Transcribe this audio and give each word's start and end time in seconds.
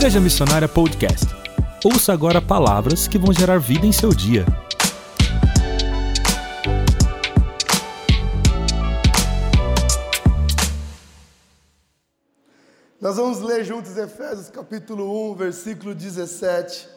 Igreja 0.00 0.18
Missionária 0.18 0.66
Podcast. 0.66 1.26
Ouça 1.84 2.10
agora 2.10 2.40
palavras 2.40 3.06
que 3.06 3.18
vão 3.18 3.34
gerar 3.34 3.58
vida 3.58 3.84
em 3.84 3.92
seu 3.92 4.14
dia. 4.14 4.46
Nós 12.98 13.16
vamos 13.16 13.40
ler 13.40 13.62
juntos 13.62 13.94
Efésios 13.98 14.48
capítulo 14.48 15.32
1, 15.32 15.34
versículo 15.34 15.94
17. 15.94 16.88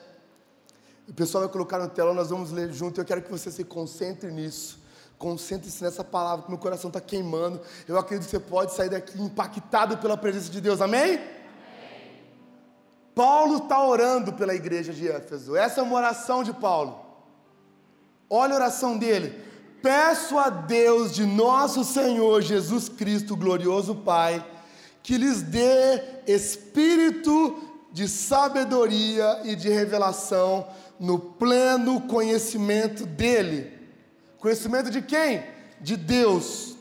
O 1.10 1.14
pessoal 1.14 1.44
vai 1.44 1.52
colocar 1.52 1.80
no 1.80 1.90
telão, 1.90 2.14
nós 2.14 2.30
vamos 2.30 2.52
ler 2.52 2.72
junto. 2.72 3.02
Eu 3.02 3.06
quero 3.06 3.22
que 3.22 3.30
você 3.30 3.52
se 3.52 3.66
concentre 3.66 4.32
nisso. 4.32 4.80
Concentre-se 5.18 5.84
nessa 5.84 6.06
palavra, 6.06 6.46
que 6.46 6.50
meu 6.50 6.58
coração 6.58 6.88
está 6.88 7.02
queimando. 7.02 7.60
Eu 7.86 7.98
acredito 8.00 8.28
que 8.28 8.32
você 8.32 8.40
pode 8.40 8.74
sair 8.74 8.90
daqui 8.90 9.22
impactado 9.22 9.98
pela 9.98 10.16
presença 10.16 10.50
de 10.50 10.62
Deus. 10.62 10.80
Amém? 10.80 11.43
Paulo 13.16 13.58
está 13.58 13.84
orando 13.84 14.34
pela 14.34 14.56
igreja 14.56 14.92
de 14.92 15.08
Éfeso. 15.08 15.56
Essa 15.56 15.82
é 15.82 15.84
uma 15.84 15.96
oração 15.96 16.44
de 16.44 16.54
Paulo. 16.54 17.00
Olha 18.30 18.54
a 18.54 18.56
oração 18.56 18.98
dele. 18.98 19.40
Peço 19.82 20.38
a 20.40 20.50
Deus 20.50 21.14
de 21.14 21.26
nosso 21.26 21.84
Senhor 21.84 22.42
Jesus 22.42 22.88
Cristo, 22.88 23.36
glorioso 23.36 23.96
Pai, 23.96 24.44
que 25.04 25.18
lhes 25.18 25.42
dê 25.42 26.02
espírito 26.26 27.62
de 27.92 28.08
sabedoria 28.08 29.42
e 29.44 29.56
de 29.56 29.70
revelação 29.70 30.66
no 31.00 31.20
pleno 31.20 32.02
conhecimento 32.02 33.06
dele. 33.06 33.72
Conhecimento 34.40 34.90
de 34.90 35.02
quem? 35.02 35.44
De 35.80 35.96
Deus. 35.96 36.76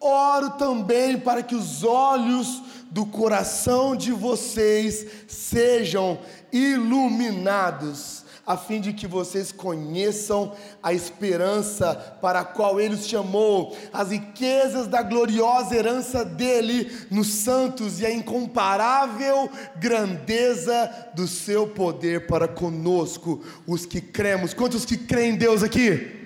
Oro 0.00 0.50
também 0.50 1.18
para 1.18 1.42
que 1.42 1.54
os 1.54 1.84
olhos 1.84 2.62
do 2.90 3.06
coração 3.06 3.94
de 3.94 4.10
vocês 4.10 5.06
sejam 5.28 6.18
iluminados, 6.52 8.24
a 8.44 8.56
fim 8.56 8.80
de 8.80 8.92
que 8.92 9.06
vocês 9.06 9.52
conheçam 9.52 10.52
a 10.82 10.92
esperança 10.92 11.94
para 12.20 12.40
a 12.40 12.44
qual 12.44 12.80
Ele 12.80 12.94
os 12.94 13.06
chamou, 13.06 13.76
as 13.92 14.10
riquezas 14.10 14.88
da 14.88 15.02
gloriosa 15.02 15.76
herança 15.76 16.24
dele 16.24 16.90
nos 17.10 17.28
santos 17.28 18.00
e 18.00 18.06
a 18.06 18.10
incomparável 18.10 19.48
grandeza 19.76 20.90
do 21.14 21.28
seu 21.28 21.68
poder 21.68 22.26
para 22.26 22.48
conosco, 22.48 23.40
os 23.68 23.86
que 23.86 24.00
cremos. 24.00 24.52
Quantos 24.52 24.84
que 24.84 24.96
creem 24.96 25.34
em 25.34 25.36
Deus 25.36 25.62
aqui? 25.62 26.18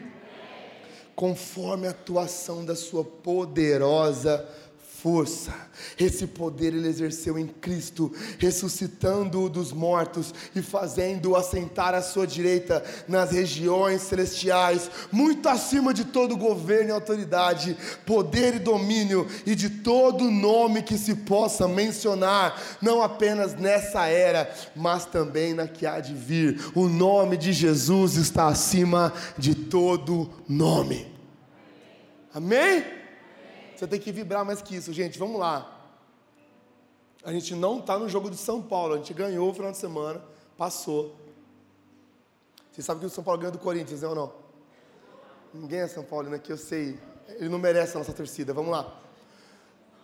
Conforme 1.15 1.87
a 1.87 1.91
atuação 1.91 2.65
da 2.65 2.75
Sua 2.75 3.05
poderosa 3.05 4.49
força. 5.05 5.53
Esse 6.01 6.27
poder 6.27 6.73
ele 6.73 6.89
exerceu 6.89 7.39
em 7.39 7.47
Cristo, 7.47 8.11
ressuscitando-o 8.39 9.51
dos 9.51 9.71
mortos 9.71 10.33
e 10.57 10.63
fazendo-o 10.63 11.37
assentar 11.37 11.93
à 11.93 12.01
sua 12.01 12.27
direita 12.27 12.83
nas 13.07 13.31
regiões 13.31 14.01
celestiais, 14.01 14.91
muito 15.13 15.47
acima 15.47 15.93
de 15.93 16.07
todo 16.07 16.39
governo 16.39 16.89
e 16.89 16.93
autoridade, 16.93 17.77
poder 18.07 18.55
e 18.55 18.59
domínio 18.59 19.29
e 19.45 19.55
de 19.55 19.69
todo 19.69 20.31
nome 20.31 20.83
que 20.83 20.97
se 20.97 21.15
possa 21.15 21.69
mencionar, 21.69 22.59
não 22.81 23.03
apenas 23.03 23.55
nessa 23.55 24.07
era, 24.07 24.51
mas 24.75 25.05
também 25.05 25.53
na 25.53 25.69
que 25.69 25.85
há 25.85 26.01
de 26.01 26.15
vir. 26.15 26.73
O 26.75 26.89
nome 26.89 27.37
de 27.37 27.53
Jesus 27.53 28.17
está 28.17 28.47
acima 28.47 29.13
de 29.37 29.55
todo 29.55 30.31
nome. 30.49 31.13
Amém? 32.33 33.04
Você 33.77 33.87
tem 33.87 34.01
que 34.01 34.13
vibrar 34.13 34.45
mais 34.45 34.63
que 34.63 34.77
isso, 34.77 34.93
gente. 34.93 35.19
Vamos 35.19 35.39
lá. 35.39 35.71
A 37.25 37.33
gente 37.33 37.55
não 37.55 37.79
está 37.79 37.99
no 37.99 38.09
jogo 38.09 38.31
de 38.31 38.37
São 38.37 38.63
Paulo. 38.63 38.95
A 38.95 38.97
gente 38.99 39.15
ganhou 39.15 39.51
o 39.51 39.55
final 39.55 39.73
de 39.73 39.79
semana, 39.79 40.23
passou. 40.57 41.17
Você 42.71 42.83
sabe 42.83 43.01
que 43.01 43.07
o 43.07 43.11
São 43.11 43.25
Paulo 43.25 43.41
ganhou 43.41 43.53
do 43.53 43.59
Corinthians, 43.59 44.03
né 44.03 44.09
ou 44.09 44.15
não? 44.15 44.33
Ninguém 45.53 45.81
é 45.81 45.89
São 45.89 46.05
Paulo, 46.05 46.29
né? 46.29 46.39
Que 46.39 46.53
eu 46.53 46.57
sei. 46.57 46.99
Ele 47.29 47.49
não 47.49 47.59
merece 47.59 47.97
a 47.97 47.99
nossa 48.01 48.13
torcida. 48.13 48.53
Vamos 48.53 48.71
lá. 48.71 48.95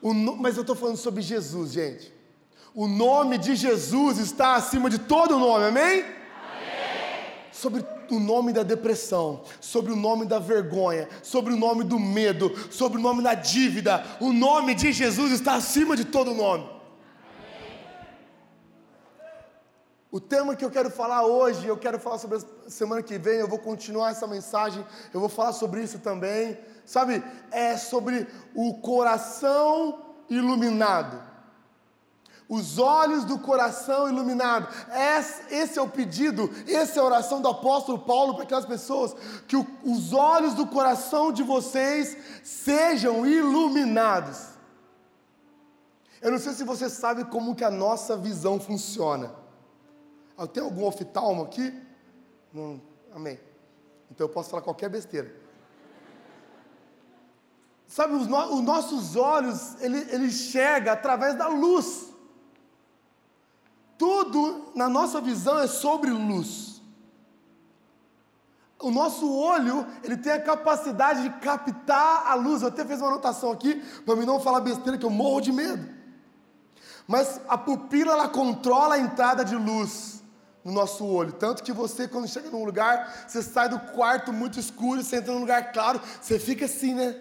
No... 0.03 0.37
Mas 0.37 0.57
eu 0.57 0.63
estou 0.63 0.75
falando 0.75 0.97
sobre 0.97 1.21
Jesus, 1.21 1.73
gente. 1.73 2.13
O 2.75 2.87
nome 2.87 3.37
de 3.37 3.57
Jesus 3.57 4.19
está 4.19 4.55
acima 4.55 4.89
de 4.89 4.99
todo 4.99 5.39
nome, 5.39 5.67
amém? 5.67 6.03
amém? 6.03 6.15
Sobre 7.53 7.85
o 8.15 8.21
nome 8.21 8.53
da 8.53 8.63
depressão, 8.63 9.43
sobre 9.61 9.93
o 9.93 9.97
nome 9.97 10.27
da 10.27 10.39
vergonha, 10.39 11.09
sobre 11.23 11.53
o 11.53 11.57
nome 11.57 11.85
do 11.85 11.99
medo, 11.99 12.53
sobre 12.71 12.99
o 12.99 13.03
nome 13.03 13.23
da 13.23 13.35
dívida. 13.35 14.05
O 14.21 14.33
nome 14.33 14.75
de 14.75 14.93
Jesus 14.93 15.33
está 15.33 15.55
acima 15.55 15.97
de 15.97 16.05
todo 16.05 16.35
nome. 16.35 16.69
O 20.13 20.19
tema 20.19 20.57
que 20.57 20.65
eu 20.65 20.71
quero 20.71 20.91
falar 20.91 21.25
hoje, 21.25 21.67
eu 21.67 21.77
quero 21.77 21.99
falar 22.01 22.19
sobre 22.19 22.39
a 22.39 22.71
semana 22.71 23.01
que 23.01 23.17
vem, 23.17 23.39
eu 23.39 23.47
vou 23.47 23.61
continuar 23.61 24.11
essa 24.11 24.27
mensagem, 24.27 24.85
eu 25.15 25.21
vou 25.21 25.29
falar 25.29 25.53
sobre 25.53 25.83
isso 25.83 26.01
também. 26.01 26.59
Sabe, 26.85 27.23
é 27.53 27.77
sobre 27.77 28.27
o 28.55 28.75
coração 28.75 30.03
iluminado 30.29 31.30
os 32.51 32.79
olhos 32.79 33.25
do 33.25 33.39
coração 33.39 34.09
iluminado. 34.09 34.67
Esse 35.49 35.79
é 35.79 35.83
o 35.83 35.89
pedido, 35.89 36.51
essa 36.67 36.99
é 36.99 37.01
a 37.01 37.07
oração 37.07 37.41
do 37.41 37.47
apóstolo 37.47 38.01
Paulo 38.01 38.35
para 38.35 38.43
aquelas 38.43 38.67
pessoas, 38.67 39.15
que 39.47 39.57
os 39.57 40.13
olhos 40.13 40.55
do 40.55 40.67
coração 40.67 41.31
de 41.31 41.45
vocês 41.45 42.17
sejam 42.43 43.25
iluminados. 43.25 44.49
Eu 46.21 46.33
não 46.33 46.39
sei 46.41 46.53
se 46.53 46.65
você 46.65 46.91
sabe 46.91 47.25
como 47.25 47.55
que 47.55 47.63
a 47.63 47.71
nossa 47.71 48.17
visão 48.17 48.59
funciona. 48.59 49.33
Ah, 50.37 50.47
tem 50.47 50.63
algum 50.63 50.85
oftalmo 50.85 51.45
aqui? 51.45 51.73
Não, 52.53 52.83
amém. 53.15 53.39
Então 54.11 54.27
eu 54.27 54.29
posso 54.29 54.51
falar 54.51 54.63
qualquer 54.63 54.91
besteira. 54.91 55.33
Sabe, 57.87 58.15
os, 58.15 58.27
no, 58.27 58.55
os 58.55 58.61
nossos 58.61 59.15
olhos, 59.15 59.81
ele, 59.81 59.99
ele 60.11 60.91
através 60.91 61.37
da 61.37 61.47
luz. 61.47 62.10
Tudo 64.01 64.73
na 64.75 64.89
nossa 64.89 65.21
visão 65.21 65.59
é 65.59 65.67
sobre 65.67 66.09
luz. 66.09 66.81
O 68.79 68.91
nosso 68.91 69.31
olho, 69.31 69.87
ele 70.03 70.17
tem 70.17 70.33
a 70.33 70.41
capacidade 70.41 71.23
de 71.23 71.29
captar 71.39 72.27
a 72.27 72.33
luz. 72.33 72.63
Eu 72.63 72.69
até 72.69 72.83
fiz 72.83 72.99
uma 72.99 73.09
anotação 73.09 73.53
aqui, 73.53 73.75
para 74.07 74.17
mim 74.17 74.25
não 74.25 74.41
falar 74.41 74.61
besteira, 74.61 74.97
que 74.97 75.05
eu 75.05 75.11
morro 75.11 75.43
de 75.43 75.53
medo. 75.53 75.87
Mas 77.07 77.43
a 77.47 77.59
pupila, 77.59 78.13
ela 78.13 78.27
controla 78.27 78.95
a 78.95 78.99
entrada 78.99 79.45
de 79.45 79.55
luz 79.55 80.23
no 80.65 80.73
nosso 80.73 81.05
olho. 81.05 81.35
Tanto 81.35 81.63
que 81.63 81.71
você, 81.71 82.09
quando 82.09 82.27
chega 82.27 82.49
num 82.49 82.65
lugar, 82.65 83.27
você 83.29 83.43
sai 83.43 83.69
do 83.69 83.79
quarto 83.79 84.33
muito 84.33 84.59
escuro, 84.59 85.05
você 85.05 85.17
entra 85.17 85.35
num 85.35 85.41
lugar 85.41 85.73
claro, 85.73 86.01
você 86.23 86.39
fica 86.39 86.65
assim, 86.65 86.95
né? 86.95 87.21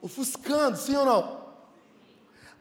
Ofuscando, 0.00 0.76
sim 0.76 0.96
ou 0.96 1.06
não? 1.06 1.41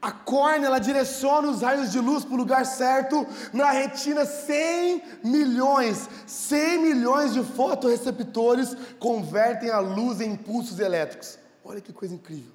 A 0.02 0.12
córnea 0.12 0.66
ela 0.66 0.80
direciona 0.80 1.48
os 1.50 1.62
raios 1.62 1.92
de 1.92 2.00
luz 2.00 2.26
para 2.26 2.34
o 2.34 2.38
lugar 2.38 2.66
certo. 2.66 3.28
Na 3.54 3.70
retina, 3.70 4.26
100 4.26 5.04
milhões, 5.24 6.10
100 6.26 6.80
milhões 6.80 7.34
de 7.34 7.44
fotoreceptores 7.44 8.76
convertem 9.00 9.70
a 9.70 9.78
luz 9.78 10.20
em 10.20 10.32
impulsos 10.32 10.80
elétricos. 10.80 11.38
Olha 11.64 11.80
que 11.80 11.94
coisa 11.94 12.16
incrível. 12.16 12.52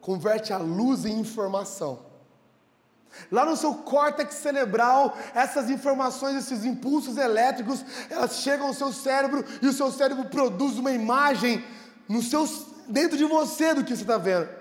Converte 0.00 0.52
a 0.52 0.58
luz 0.58 1.04
em 1.04 1.20
informação. 1.20 2.10
Lá 3.30 3.44
no 3.44 3.56
seu 3.56 3.74
córtex 3.74 4.34
cerebral, 4.34 5.16
essas 5.34 5.70
informações, 5.70 6.36
esses 6.36 6.64
impulsos 6.64 7.16
elétricos, 7.16 7.84
elas 8.08 8.36
chegam 8.38 8.68
ao 8.68 8.74
seu 8.74 8.92
cérebro 8.92 9.44
e 9.62 9.68
o 9.68 9.72
seu 9.72 9.92
cérebro 9.92 10.24
produz 10.24 10.78
uma 10.78 10.90
imagem 10.90 11.64
no 12.08 12.22
seu, 12.22 12.48
dentro 12.88 13.16
de 13.16 13.24
você 13.24 13.72
do 13.72 13.84
que 13.84 13.94
você 13.94 14.02
está 14.02 14.18
vendo. 14.18 14.59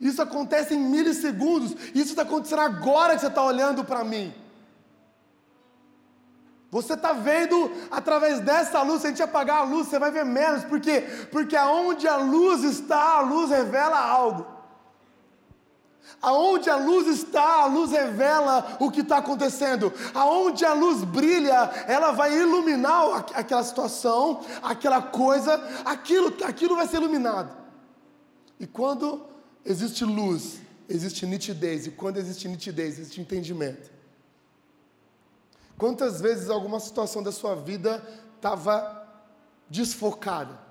Isso 0.00 0.20
acontece 0.20 0.74
em 0.74 0.78
milissegundos. 0.78 1.72
Isso 1.94 2.10
está 2.10 2.22
acontecendo 2.22 2.60
agora 2.60 3.14
que 3.14 3.20
você 3.20 3.28
está 3.28 3.42
olhando 3.42 3.84
para 3.84 4.04
mim. 4.04 4.32
Você 6.70 6.94
está 6.94 7.12
vendo 7.12 7.70
através 7.88 8.40
dessa 8.40 8.82
luz, 8.82 9.00
se 9.00 9.06
a 9.06 9.10
gente 9.10 9.22
apagar 9.22 9.58
a 9.58 9.62
luz, 9.62 9.86
você 9.86 9.96
vai 9.96 10.10
ver 10.10 10.24
menos. 10.24 10.64
Por 10.64 10.80
quê? 10.80 11.02
Porque 11.30 11.54
aonde 11.56 12.08
a 12.08 12.16
luz 12.16 12.64
está, 12.64 13.18
a 13.18 13.20
luz 13.20 13.50
revela 13.50 13.96
algo. 13.96 14.44
Aonde 16.20 16.68
a 16.68 16.76
luz 16.76 17.06
está, 17.06 17.62
a 17.62 17.66
luz 17.66 17.92
revela 17.92 18.76
o 18.80 18.90
que 18.90 19.02
está 19.02 19.18
acontecendo. 19.18 19.92
Aonde 20.12 20.64
a 20.64 20.72
luz 20.72 21.04
brilha, 21.04 21.70
ela 21.86 22.10
vai 22.10 22.36
iluminar 22.36 23.24
aquela 23.34 23.62
situação, 23.62 24.40
aquela 24.60 25.00
coisa, 25.00 25.62
aquilo, 25.84 26.34
aquilo 26.44 26.74
vai 26.74 26.88
ser 26.88 26.96
iluminado. 26.96 27.50
E 28.58 28.66
quando 28.66 29.33
existe 29.64 30.04
luz, 30.04 30.60
existe 30.88 31.26
nitidez, 31.26 31.86
e 31.86 31.90
quando 31.90 32.18
existe 32.18 32.46
nitidez, 32.48 32.98
existe 32.98 33.20
entendimento. 33.20 33.90
Quantas 35.76 36.20
vezes 36.20 36.50
alguma 36.50 36.78
situação 36.78 37.22
da 37.22 37.32
sua 37.32 37.54
vida 37.54 38.02
estava 38.36 39.06
desfocada? 39.68 40.64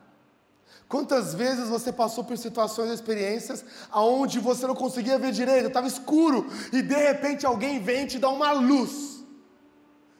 Quantas 0.88 1.34
vezes 1.34 1.70
você 1.70 1.92
passou 1.92 2.24
por 2.24 2.38
situações 2.38 2.92
e 2.92 2.94
experiências 2.94 3.66
aonde 3.90 4.40
você 4.40 4.68
não 4.68 4.76
conseguia 4.76 5.18
ver 5.18 5.32
direito, 5.32 5.68
estava 5.68 5.88
escuro, 5.88 6.46
e 6.72 6.82
de 6.82 6.96
repente 6.96 7.46
alguém 7.46 7.82
vem 7.82 8.04
e 8.04 8.08
te 8.08 8.20
dá 8.20 8.30
uma 8.30 8.52
luz. 8.52 9.24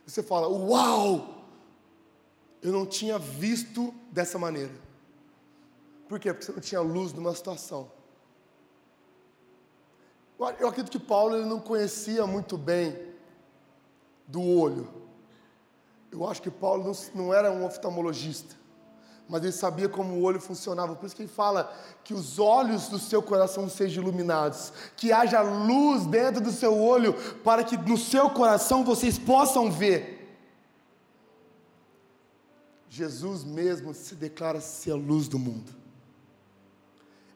E 0.06 0.12
você 0.12 0.24
fala: 0.24 0.48
Uau! 0.48 1.46
Eu 2.62 2.72
não 2.72 2.86
tinha 2.86 3.20
visto 3.20 3.94
dessa 4.12 4.40
maneira. 4.40 4.72
Por 6.08 6.20
quê? 6.20 6.34
Porque 6.34 6.46
você 6.46 6.52
não 6.54 6.62
tinha 6.62 6.82
luz 6.82 7.14
numa 7.14 7.36
situação. 7.36 7.92
Eu 10.60 10.68
acredito 10.68 10.92
que 10.92 11.00
Paulo 11.00 11.36
ele 11.36 11.46
não 11.46 11.60
conhecia 11.60 12.26
muito 12.26 12.58
bem 12.58 12.98
do 14.28 14.42
olho. 14.42 14.88
Eu 16.12 16.28
acho 16.28 16.42
que 16.42 16.52
Paulo 16.52 16.84
não, 16.84 17.26
não 17.26 17.34
era 17.34 17.52
um 17.52 17.66
oftalmologista 17.66 18.64
mas 19.28 19.42
ele 19.42 19.52
sabia 19.52 19.90
como 19.90 20.14
o 20.14 20.22
olho 20.22 20.40
funcionava. 20.40 20.96
Por 20.96 21.06
isso 21.06 21.16
que 21.16 21.24
ele 21.24 21.30
fala 21.30 21.74
que 22.04 22.14
os 22.14 22.40
olhos 22.40 22.90
do 22.90 23.00
seu 23.00 23.22
coração 23.22 23.70
sejam 23.70 24.04
iluminados, 24.04 24.72
que 24.96 25.12
haja 25.12 25.42
luz 25.42 26.06
dentro 26.06 26.42
do 26.42 26.52
seu 26.52 26.78
olho, 26.78 27.14
para 27.44 27.64
que 27.64 27.78
no 27.78 27.98
seu 27.98 28.30
coração 28.30 28.84
vocês 28.84 29.18
possam 29.18 29.72
ver. 29.72 30.38
Jesus 32.90 33.44
mesmo 33.44 33.94
se 33.94 34.14
declara 34.14 34.62
ser 34.62 34.92
a 34.92 34.96
luz 34.96 35.28
do 35.28 35.40
mundo. 35.40 35.83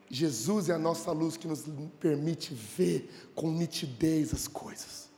Jesus 0.09 0.69
é 0.69 0.73
a 0.73 0.77
nossa 0.77 1.11
luz 1.11 1.35
que 1.35 1.47
nos 1.47 1.65
permite 1.99 2.53
ver 2.53 3.29
com 3.35 3.51
nitidez 3.51 4.33
as 4.33 4.47
coisas. 4.47 5.09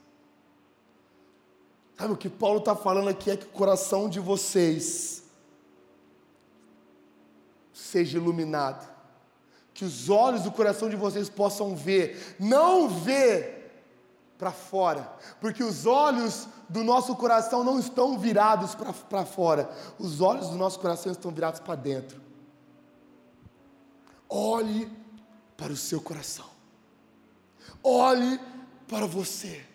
Sabe 1.96 2.14
o 2.14 2.16
que 2.16 2.28
Paulo 2.28 2.58
está 2.58 2.74
falando 2.74 3.08
aqui? 3.08 3.30
É 3.30 3.36
que 3.36 3.46
o 3.46 3.50
coração 3.50 4.08
de 4.08 4.18
vocês 4.18 5.22
seja 7.72 8.18
iluminado, 8.18 8.88
que 9.74 9.84
os 9.84 10.08
olhos 10.08 10.42
do 10.42 10.50
coração 10.50 10.88
de 10.88 10.96
vocês 10.96 11.28
possam 11.28 11.74
ver, 11.74 12.36
não 12.38 12.88
ver 12.88 13.58
para 14.38 14.50
fora, 14.50 15.12
porque 15.40 15.62
os 15.62 15.86
olhos 15.86 16.48
do 16.68 16.82
nosso 16.82 17.14
coração 17.16 17.62
não 17.62 17.78
estão 17.78 18.18
virados 18.18 18.74
para 18.74 19.26
fora, 19.26 19.70
os 19.98 20.20
olhos 20.20 20.48
do 20.48 20.56
nosso 20.56 20.78
coração 20.80 21.12
estão 21.12 21.30
virados 21.30 21.60
para 21.60 21.74
dentro. 21.74 22.20
Olhe 24.30 24.88
para 25.56 25.72
o 25.72 25.76
seu 25.76 26.00
coração, 26.00 26.48
olhe 27.82 28.40
para 28.86 29.04
você. 29.04 29.69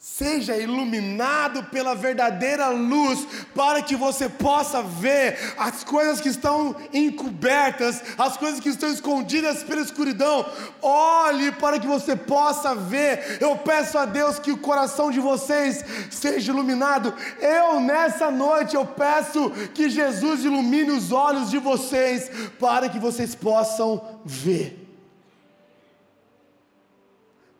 Seja 0.00 0.56
iluminado 0.56 1.64
pela 1.64 1.92
verdadeira 1.92 2.68
luz, 2.68 3.26
para 3.52 3.82
que 3.82 3.96
você 3.96 4.28
possa 4.28 4.80
ver 4.80 5.36
as 5.58 5.82
coisas 5.82 6.20
que 6.20 6.28
estão 6.28 6.76
encobertas, 6.92 8.00
as 8.16 8.36
coisas 8.36 8.60
que 8.60 8.68
estão 8.68 8.88
escondidas 8.88 9.64
pela 9.64 9.80
escuridão. 9.80 10.46
Olhe 10.80 11.50
para 11.50 11.80
que 11.80 11.86
você 11.88 12.14
possa 12.14 12.76
ver. 12.76 13.38
Eu 13.40 13.56
peço 13.56 13.98
a 13.98 14.04
Deus 14.04 14.38
que 14.38 14.52
o 14.52 14.58
coração 14.58 15.10
de 15.10 15.18
vocês 15.18 15.84
seja 16.12 16.52
iluminado. 16.52 17.12
Eu, 17.40 17.80
nessa 17.80 18.30
noite, 18.30 18.76
eu 18.76 18.86
peço 18.86 19.50
que 19.74 19.90
Jesus 19.90 20.44
ilumine 20.44 20.92
os 20.92 21.10
olhos 21.10 21.50
de 21.50 21.58
vocês, 21.58 22.30
para 22.60 22.88
que 22.88 23.00
vocês 23.00 23.34
possam 23.34 24.20
ver. 24.24 24.78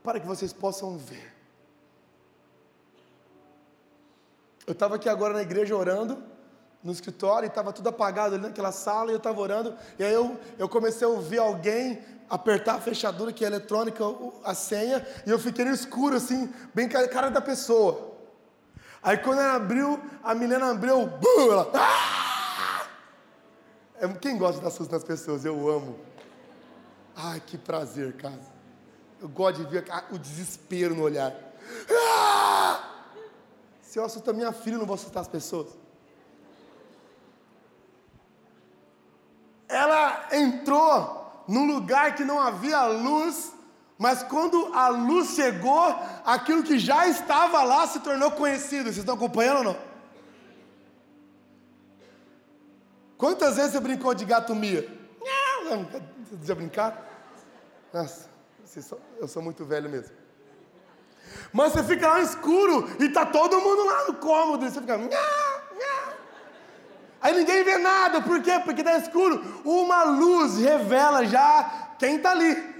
Para 0.04 0.20
que 0.20 0.26
vocês 0.26 0.52
possam 0.52 0.96
ver. 0.96 1.38
Eu 4.68 4.72
estava 4.72 4.96
aqui 4.96 5.08
agora 5.08 5.32
na 5.32 5.40
igreja 5.40 5.74
orando, 5.74 6.22
no 6.84 6.92
escritório, 6.92 7.46
e 7.46 7.48
estava 7.48 7.72
tudo 7.72 7.88
apagado 7.88 8.34
ali 8.34 8.44
naquela 8.44 8.70
sala, 8.70 9.10
e 9.10 9.14
eu 9.14 9.16
estava 9.16 9.40
orando, 9.40 9.74
e 9.98 10.04
aí 10.04 10.12
eu, 10.12 10.38
eu 10.58 10.68
comecei 10.68 11.06
a 11.06 11.10
ouvir 11.10 11.38
alguém 11.38 12.04
apertar 12.28 12.74
a 12.74 12.78
fechadura, 12.78 13.32
que 13.32 13.42
é 13.42 13.46
eletrônica, 13.46 14.04
a 14.44 14.52
senha, 14.52 15.08
e 15.26 15.30
eu 15.30 15.38
fiquei 15.38 15.64
no 15.64 15.70
escuro, 15.70 16.16
assim, 16.16 16.52
bem 16.74 16.86
cara 16.86 17.30
da 17.30 17.40
pessoa. 17.40 18.12
Aí 19.02 19.16
quando 19.16 19.40
ela 19.40 19.54
abriu, 19.54 19.98
a 20.22 20.34
menina 20.34 20.70
abriu, 20.70 21.06
bum, 21.06 21.50
ela, 21.50 21.70
ah! 21.72 22.86
Quem 24.20 24.36
gosta 24.36 24.58
de 24.58 24.64
dar 24.64 24.70
susto 24.70 24.92
nas 24.92 25.02
pessoas? 25.02 25.46
Eu 25.46 25.66
amo. 25.66 25.98
Ai, 27.16 27.40
que 27.40 27.56
prazer, 27.56 28.12
cara. 28.18 28.38
Eu 29.18 29.30
gosto 29.30 29.64
de 29.64 29.70
ver 29.70 29.86
o 30.10 30.18
desespero 30.18 30.94
no 30.94 31.04
olhar. 31.04 31.34
Ah! 31.90 32.87
Se 33.88 33.98
eu 33.98 34.04
assustar 34.04 34.34
minha 34.34 34.52
filha, 34.52 34.74
eu 34.74 34.80
não 34.80 34.84
vou 34.84 34.96
assustar 34.96 35.22
as 35.22 35.28
pessoas. 35.28 35.68
Ela 39.66 40.28
entrou 40.30 41.42
num 41.48 41.64
lugar 41.64 42.14
que 42.14 42.22
não 42.22 42.38
havia 42.38 42.84
luz, 42.84 43.50
mas 43.96 44.22
quando 44.22 44.74
a 44.74 44.88
luz 44.88 45.30
chegou, 45.30 45.86
aquilo 46.22 46.62
que 46.62 46.78
já 46.78 47.06
estava 47.06 47.62
lá 47.62 47.86
se 47.86 48.00
tornou 48.00 48.30
conhecido. 48.32 48.84
Vocês 48.84 48.98
estão 48.98 49.14
acompanhando 49.14 49.58
ou 49.58 49.64
não? 49.64 49.76
Quantas 53.16 53.56
vezes 53.56 53.72
você 53.72 53.80
brincou 53.80 54.12
de 54.12 54.26
gato 54.26 54.54
mia? 54.54 54.86
Já 56.44 56.54
brincaram? 56.54 56.98
Nossa, 57.90 58.28
eu 59.18 59.26
sou 59.26 59.42
muito 59.42 59.64
velho 59.64 59.88
mesmo. 59.88 60.14
Mas 61.52 61.72
você 61.72 61.82
fica 61.82 62.08
lá 62.08 62.20
escuro 62.20 62.88
e 62.98 63.08
tá 63.08 63.26
todo 63.26 63.60
mundo 63.60 63.84
lá 63.84 64.06
no 64.06 64.14
cômodo. 64.14 64.64
E 64.64 64.70
você 64.70 64.80
fica. 64.80 64.96
Nha, 64.96 65.08
nha. 65.08 66.12
Aí 67.20 67.34
ninguém 67.34 67.64
vê 67.64 67.78
nada. 67.78 68.20
Por 68.20 68.42
quê? 68.42 68.60
Porque 68.64 68.82
tá 68.82 68.96
escuro. 68.98 69.62
Uma 69.64 70.04
luz 70.04 70.58
revela 70.58 71.24
já 71.26 71.94
quem 71.98 72.16
está 72.16 72.30
ali. 72.30 72.76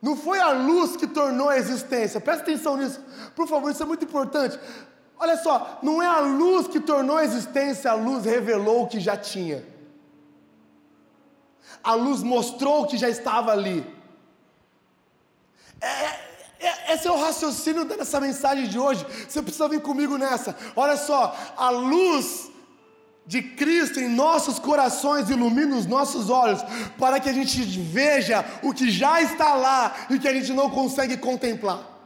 Não 0.00 0.16
foi 0.16 0.38
a 0.38 0.50
luz 0.50 0.96
que 0.96 1.06
tornou 1.06 1.48
a 1.48 1.56
existência. 1.56 2.20
Presta 2.20 2.42
atenção 2.42 2.76
nisso. 2.76 3.00
Por 3.34 3.48
favor, 3.48 3.70
isso 3.70 3.82
é 3.82 3.86
muito 3.86 4.04
importante. 4.04 4.58
Olha 5.18 5.36
só, 5.36 5.78
não 5.82 6.02
é 6.02 6.06
a 6.06 6.20
luz 6.20 6.68
que 6.68 6.78
tornou 6.78 7.16
a 7.16 7.24
existência, 7.24 7.90
a 7.90 7.94
luz 7.94 8.24
revelou 8.24 8.82
o 8.82 8.86
que 8.86 9.00
já 9.00 9.16
tinha. 9.16 9.64
A 11.82 11.94
luz 11.94 12.22
mostrou 12.22 12.82
o 12.82 12.86
que 12.86 12.96
já 12.96 13.08
estava 13.08 13.50
ali. 13.52 13.95
É, 15.80 16.26
é, 16.58 16.94
esse 16.94 17.06
é 17.06 17.10
o 17.10 17.20
raciocínio 17.20 17.84
dessa 17.84 18.20
mensagem 18.20 18.68
de 18.68 18.78
hoje. 18.78 19.04
Você 19.28 19.42
precisa 19.42 19.68
vir 19.68 19.80
comigo 19.80 20.16
nessa. 20.16 20.56
Olha 20.74 20.96
só, 20.96 21.36
a 21.56 21.70
luz 21.70 22.50
de 23.26 23.42
Cristo 23.42 23.98
em 23.98 24.08
nossos 24.08 24.58
corações 24.58 25.28
ilumina 25.28 25.76
os 25.76 25.84
nossos 25.86 26.30
olhos, 26.30 26.62
para 26.96 27.18
que 27.18 27.28
a 27.28 27.32
gente 27.32 27.60
veja 27.62 28.44
o 28.62 28.72
que 28.72 28.88
já 28.88 29.20
está 29.20 29.54
lá 29.54 29.94
e 30.08 30.18
que 30.18 30.28
a 30.28 30.32
gente 30.32 30.52
não 30.52 30.70
consegue 30.70 31.16
contemplar. 31.16 31.96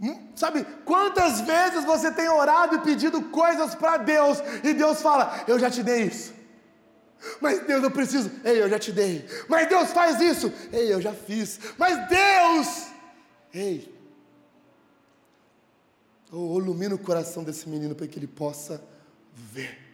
Hum, 0.00 0.28
sabe, 0.34 0.64
quantas 0.84 1.42
vezes 1.42 1.84
você 1.84 2.10
tem 2.10 2.28
orado 2.28 2.76
e 2.76 2.78
pedido 2.78 3.20
coisas 3.24 3.74
para 3.74 3.98
Deus 3.98 4.38
e 4.64 4.72
Deus 4.72 5.02
fala: 5.02 5.44
Eu 5.46 5.58
já 5.58 5.70
te 5.70 5.82
dei 5.82 6.04
isso. 6.04 6.39
Mas 7.40 7.66
Deus, 7.66 7.82
eu 7.82 7.90
preciso. 7.90 8.30
Ei, 8.44 8.62
eu 8.62 8.68
já 8.68 8.78
te 8.78 8.92
dei. 8.92 9.26
Mas 9.48 9.68
Deus 9.68 9.90
faz 9.90 10.20
isso. 10.20 10.52
Ei, 10.72 10.92
eu 10.92 11.00
já 11.00 11.12
fiz. 11.12 11.58
Mas 11.76 12.08
Deus. 12.08 12.86
Ei. 13.52 13.94
Oh, 16.32 16.58
ilumina 16.58 16.94
o 16.94 16.98
coração 16.98 17.42
desse 17.42 17.68
menino 17.68 17.94
para 17.94 18.06
que 18.06 18.18
ele 18.18 18.26
possa 18.26 18.82
ver. 19.34 19.89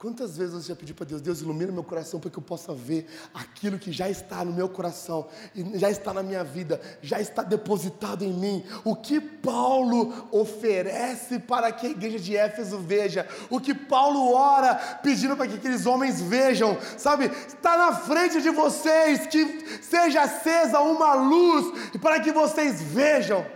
Quantas 0.00 0.38
vezes 0.38 0.54
você 0.54 0.68
já 0.68 0.74
pediu 0.74 0.94
para 0.94 1.04
Deus, 1.04 1.20
Deus 1.20 1.42
ilumina 1.42 1.70
meu 1.70 1.84
coração 1.84 2.18
para 2.18 2.30
que 2.30 2.38
eu 2.38 2.42
possa 2.42 2.72
ver 2.72 3.06
aquilo 3.34 3.78
que 3.78 3.92
já 3.92 4.08
está 4.08 4.42
no 4.42 4.50
meu 4.50 4.66
coração, 4.66 5.28
já 5.74 5.90
está 5.90 6.14
na 6.14 6.22
minha 6.22 6.42
vida, 6.42 6.80
já 7.02 7.20
está 7.20 7.42
depositado 7.42 8.24
em 8.24 8.32
mim. 8.32 8.64
O 8.82 8.96
que 8.96 9.20
Paulo 9.20 10.26
oferece 10.32 11.38
para 11.38 11.70
que 11.70 11.86
a 11.86 11.90
igreja 11.90 12.18
de 12.18 12.34
Éfeso 12.34 12.78
veja, 12.78 13.28
o 13.50 13.60
que 13.60 13.74
Paulo 13.74 14.32
ora 14.32 14.74
pedindo 15.02 15.36
para 15.36 15.46
que 15.46 15.56
aqueles 15.56 15.84
homens 15.84 16.18
vejam, 16.18 16.78
sabe? 16.96 17.26
Está 17.26 17.76
na 17.76 17.94
frente 17.94 18.40
de 18.40 18.48
vocês, 18.48 19.26
que 19.26 19.82
seja 19.82 20.22
acesa 20.22 20.80
uma 20.80 21.12
luz 21.12 21.90
para 22.00 22.18
que 22.20 22.32
vocês 22.32 22.80
vejam 22.80 23.46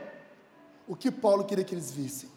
o 0.87 0.95
que 0.95 1.11
Paulo 1.11 1.45
queria 1.45 1.65
que 1.65 1.75
eles 1.75 1.91
vissem 1.91 2.34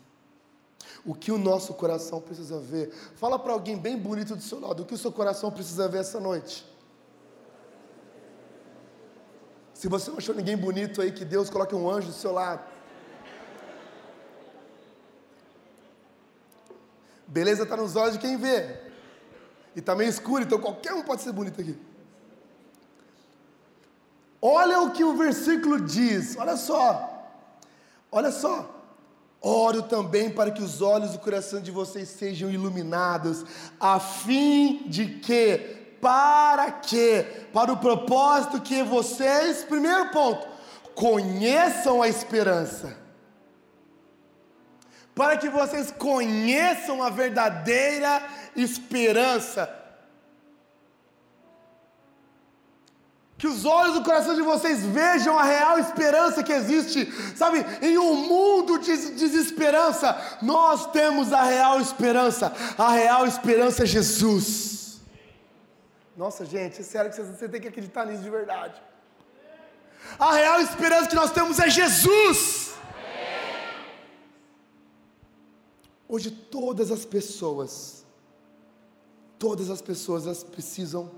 o 1.07 1.15
que 1.15 1.31
o 1.31 1.37
nosso 1.37 1.73
coração 1.73 2.19
precisa 2.19 2.59
ver. 2.59 2.91
Fala 3.15 3.39
para 3.39 3.53
alguém 3.53 3.77
bem 3.77 3.97
bonito 3.97 4.35
do 4.35 4.41
seu 4.41 4.59
lado, 4.59 4.83
o 4.83 4.85
que 4.85 4.93
o 4.93 4.97
seu 4.97 5.11
coração 5.11 5.49
precisa 5.49 5.87
ver 5.87 5.99
essa 5.99 6.19
noite. 6.19 6.67
Se 9.73 9.87
você 9.87 10.11
não 10.11 10.17
achou 10.17 10.35
ninguém 10.35 10.57
bonito 10.57 11.01
aí, 11.01 11.13
que 11.13 11.23
Deus 11.23 11.49
coloque 11.49 11.73
um 11.73 11.89
anjo 11.89 12.07
do 12.07 12.13
seu 12.13 12.33
lado. 12.33 12.61
Beleza 17.25 17.63
está 17.63 17.77
nos 17.77 17.95
olhos 17.95 18.13
de 18.13 18.19
quem 18.19 18.35
vê. 18.35 18.77
E 19.73 19.79
está 19.79 19.95
meio 19.95 20.09
escuro, 20.09 20.43
então 20.43 20.59
qualquer 20.59 20.93
um 20.93 21.03
pode 21.03 21.21
ser 21.21 21.31
bonito 21.31 21.61
aqui. 21.61 21.79
Olha 24.41 24.81
o 24.81 24.91
que 24.91 25.05
o 25.05 25.15
versículo 25.15 25.79
diz, 25.79 26.35
olha 26.35 26.57
só. 26.57 27.31
Olha 28.11 28.31
só. 28.31 28.76
Oro 29.47 29.83
também 29.83 30.29
para 30.29 30.51
que 30.51 30.61
os 30.61 30.81
olhos 30.81 31.11
do 31.11 31.19
coração 31.19 31.61
de 31.61 31.71
vocês 31.71 32.09
sejam 32.09 32.51
iluminados, 32.51 33.45
a 33.79 33.99
fim 33.99 34.83
de 34.87 35.05
que, 35.07 35.57
para 36.01 36.69
que, 36.71 37.23
para 37.53 37.71
o 37.71 37.77
propósito 37.77 38.61
que 38.61 38.83
vocês, 38.83 39.63
primeiro 39.63 40.09
ponto, 40.09 40.45
conheçam 40.93 42.01
a 42.01 42.09
esperança. 42.09 42.97
Para 45.15 45.37
que 45.37 45.49
vocês 45.49 45.91
conheçam 45.91 47.01
a 47.01 47.09
verdadeira 47.09 48.21
esperança 48.55 49.86
Que 53.37 53.45
os 53.45 53.65
olhos 53.65 53.93
do 53.93 54.03
coração 54.03 54.33
de 54.33 54.41
vocês 54.41 54.83
vejam 54.83 55.37
a 55.37 55.43
real 55.43 55.77
esperança 55.77 56.43
que 56.43 56.51
existe. 56.51 57.05
Sabe, 57.35 57.63
em 57.83 57.95
um 57.97 58.15
mundo 58.15 58.79
de 58.79 59.11
desesperança, 59.11 60.19
nós 60.41 60.87
temos 60.87 61.31
a 61.31 61.43
real 61.43 61.79
esperança. 61.79 62.51
A 62.77 62.89
real 62.89 63.27
esperança 63.27 63.83
é 63.83 63.85
Jesus. 63.85 65.01
Nossa, 66.15 66.45
gente, 66.45 66.81
é 66.81 66.83
sério 66.83 67.11
que 67.11 67.21
você 67.21 67.47
tem 67.47 67.61
que 67.61 67.67
acreditar 67.67 68.07
nisso 68.07 68.23
de 68.23 68.29
verdade. 68.29 68.81
A 70.17 70.33
real 70.33 70.59
esperança 70.59 71.07
que 71.07 71.15
nós 71.15 71.31
temos 71.31 71.59
é 71.59 71.69
Jesus. 71.69 72.73
Hoje 76.09 76.31
todas 76.31 76.89
as 76.89 77.05
pessoas, 77.05 78.03
todas 79.37 79.69
as 79.69 79.81
pessoas 79.81 80.43
precisam 80.43 81.11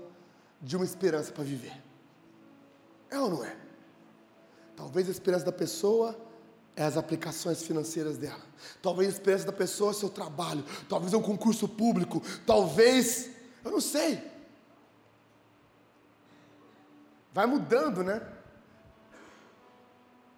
de 0.60 0.76
uma 0.76 0.84
esperança 0.84 1.32
para 1.32 1.44
viver. 1.44 1.89
É 3.10 3.18
ou 3.18 3.30
não 3.30 3.44
é? 3.44 3.56
Talvez 4.76 5.08
a 5.08 5.10
esperança 5.10 5.44
da 5.44 5.52
pessoa 5.52 6.16
é 6.76 6.84
as 6.84 6.96
aplicações 6.96 7.62
financeiras 7.62 8.16
dela. 8.16 8.40
Talvez 8.80 9.08
a 9.08 9.12
esperança 9.12 9.44
da 9.44 9.52
pessoa 9.52 9.90
é 9.90 9.94
o 9.94 9.94
seu 9.94 10.08
trabalho. 10.08 10.64
Talvez 10.88 11.12
é 11.12 11.16
um 11.16 11.22
concurso 11.22 11.68
público. 11.68 12.22
Talvez, 12.46 13.30
eu 13.64 13.70
não 13.70 13.80
sei. 13.80 14.22
Vai 17.32 17.46
mudando, 17.46 18.02
né? 18.02 18.22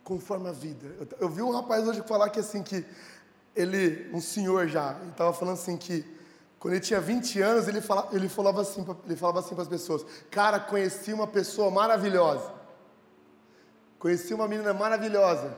Conforme 0.02 0.48
a 0.48 0.52
vida. 0.52 0.86
Eu, 0.98 1.08
eu 1.20 1.28
vi 1.28 1.42
um 1.42 1.52
rapaz 1.52 1.86
hoje 1.86 2.02
falar 2.02 2.28
que 2.30 2.40
assim 2.40 2.62
que 2.62 2.84
ele, 3.54 4.10
um 4.12 4.20
senhor 4.20 4.66
já, 4.66 4.98
ele 5.00 5.10
estava 5.10 5.32
falando 5.32 5.54
assim 5.54 5.76
que 5.76 6.04
quando 6.58 6.74
ele 6.74 6.80
tinha 6.80 7.00
20 7.00 7.40
anos, 7.40 7.68
ele 7.68 7.80
falava, 7.80 8.14
ele 8.14 8.28
falava 8.28 8.60
assim, 8.62 8.86
ele 9.04 9.16
falava 9.16 9.40
assim 9.40 9.54
para 9.54 9.62
as 9.62 9.68
pessoas: 9.68 10.04
"Cara, 10.30 10.60
conheci 10.60 11.12
uma 11.12 11.26
pessoa 11.26 11.70
maravilhosa. 11.70 12.61
Conheci 14.02 14.34
uma 14.34 14.48
menina 14.48 14.74
maravilhosa. 14.74 15.56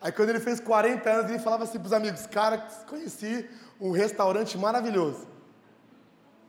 Aí 0.00 0.12
quando 0.12 0.28
ele 0.28 0.38
fez 0.38 0.60
40 0.60 1.10
anos, 1.10 1.28
ele 1.28 1.40
falava 1.40 1.64
assim 1.64 1.76
para 1.76 1.86
os 1.86 1.92
amigos: 1.92 2.24
Cara, 2.24 2.58
conheci 2.88 3.50
um 3.80 3.90
restaurante 3.90 4.56
maravilhoso. 4.56 5.26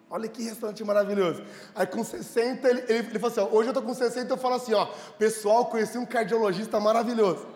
Olha 0.07 0.27
que 0.27 0.43
restaurante 0.43 0.83
maravilhoso. 0.83 1.43
Aí 1.73 1.87
com 1.87 2.03
60, 2.03 2.69
ele, 2.69 2.81
ele, 2.81 2.93
ele 3.07 3.17
falou 3.17 3.31
assim: 3.31 3.39
ó, 3.39 3.57
Hoje 3.57 3.69
eu 3.69 3.71
estou 3.71 3.81
com 3.81 3.91
60, 3.91 4.31
eu 4.31 4.37
falo 4.37 4.53
assim: 4.53 4.75
ó, 4.75 4.85
Pessoal, 5.17 5.65
conheci 5.65 5.97
um 5.97 6.05
cardiologista 6.05 6.79
maravilhoso. 6.79 7.47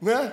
Né? 0.00 0.32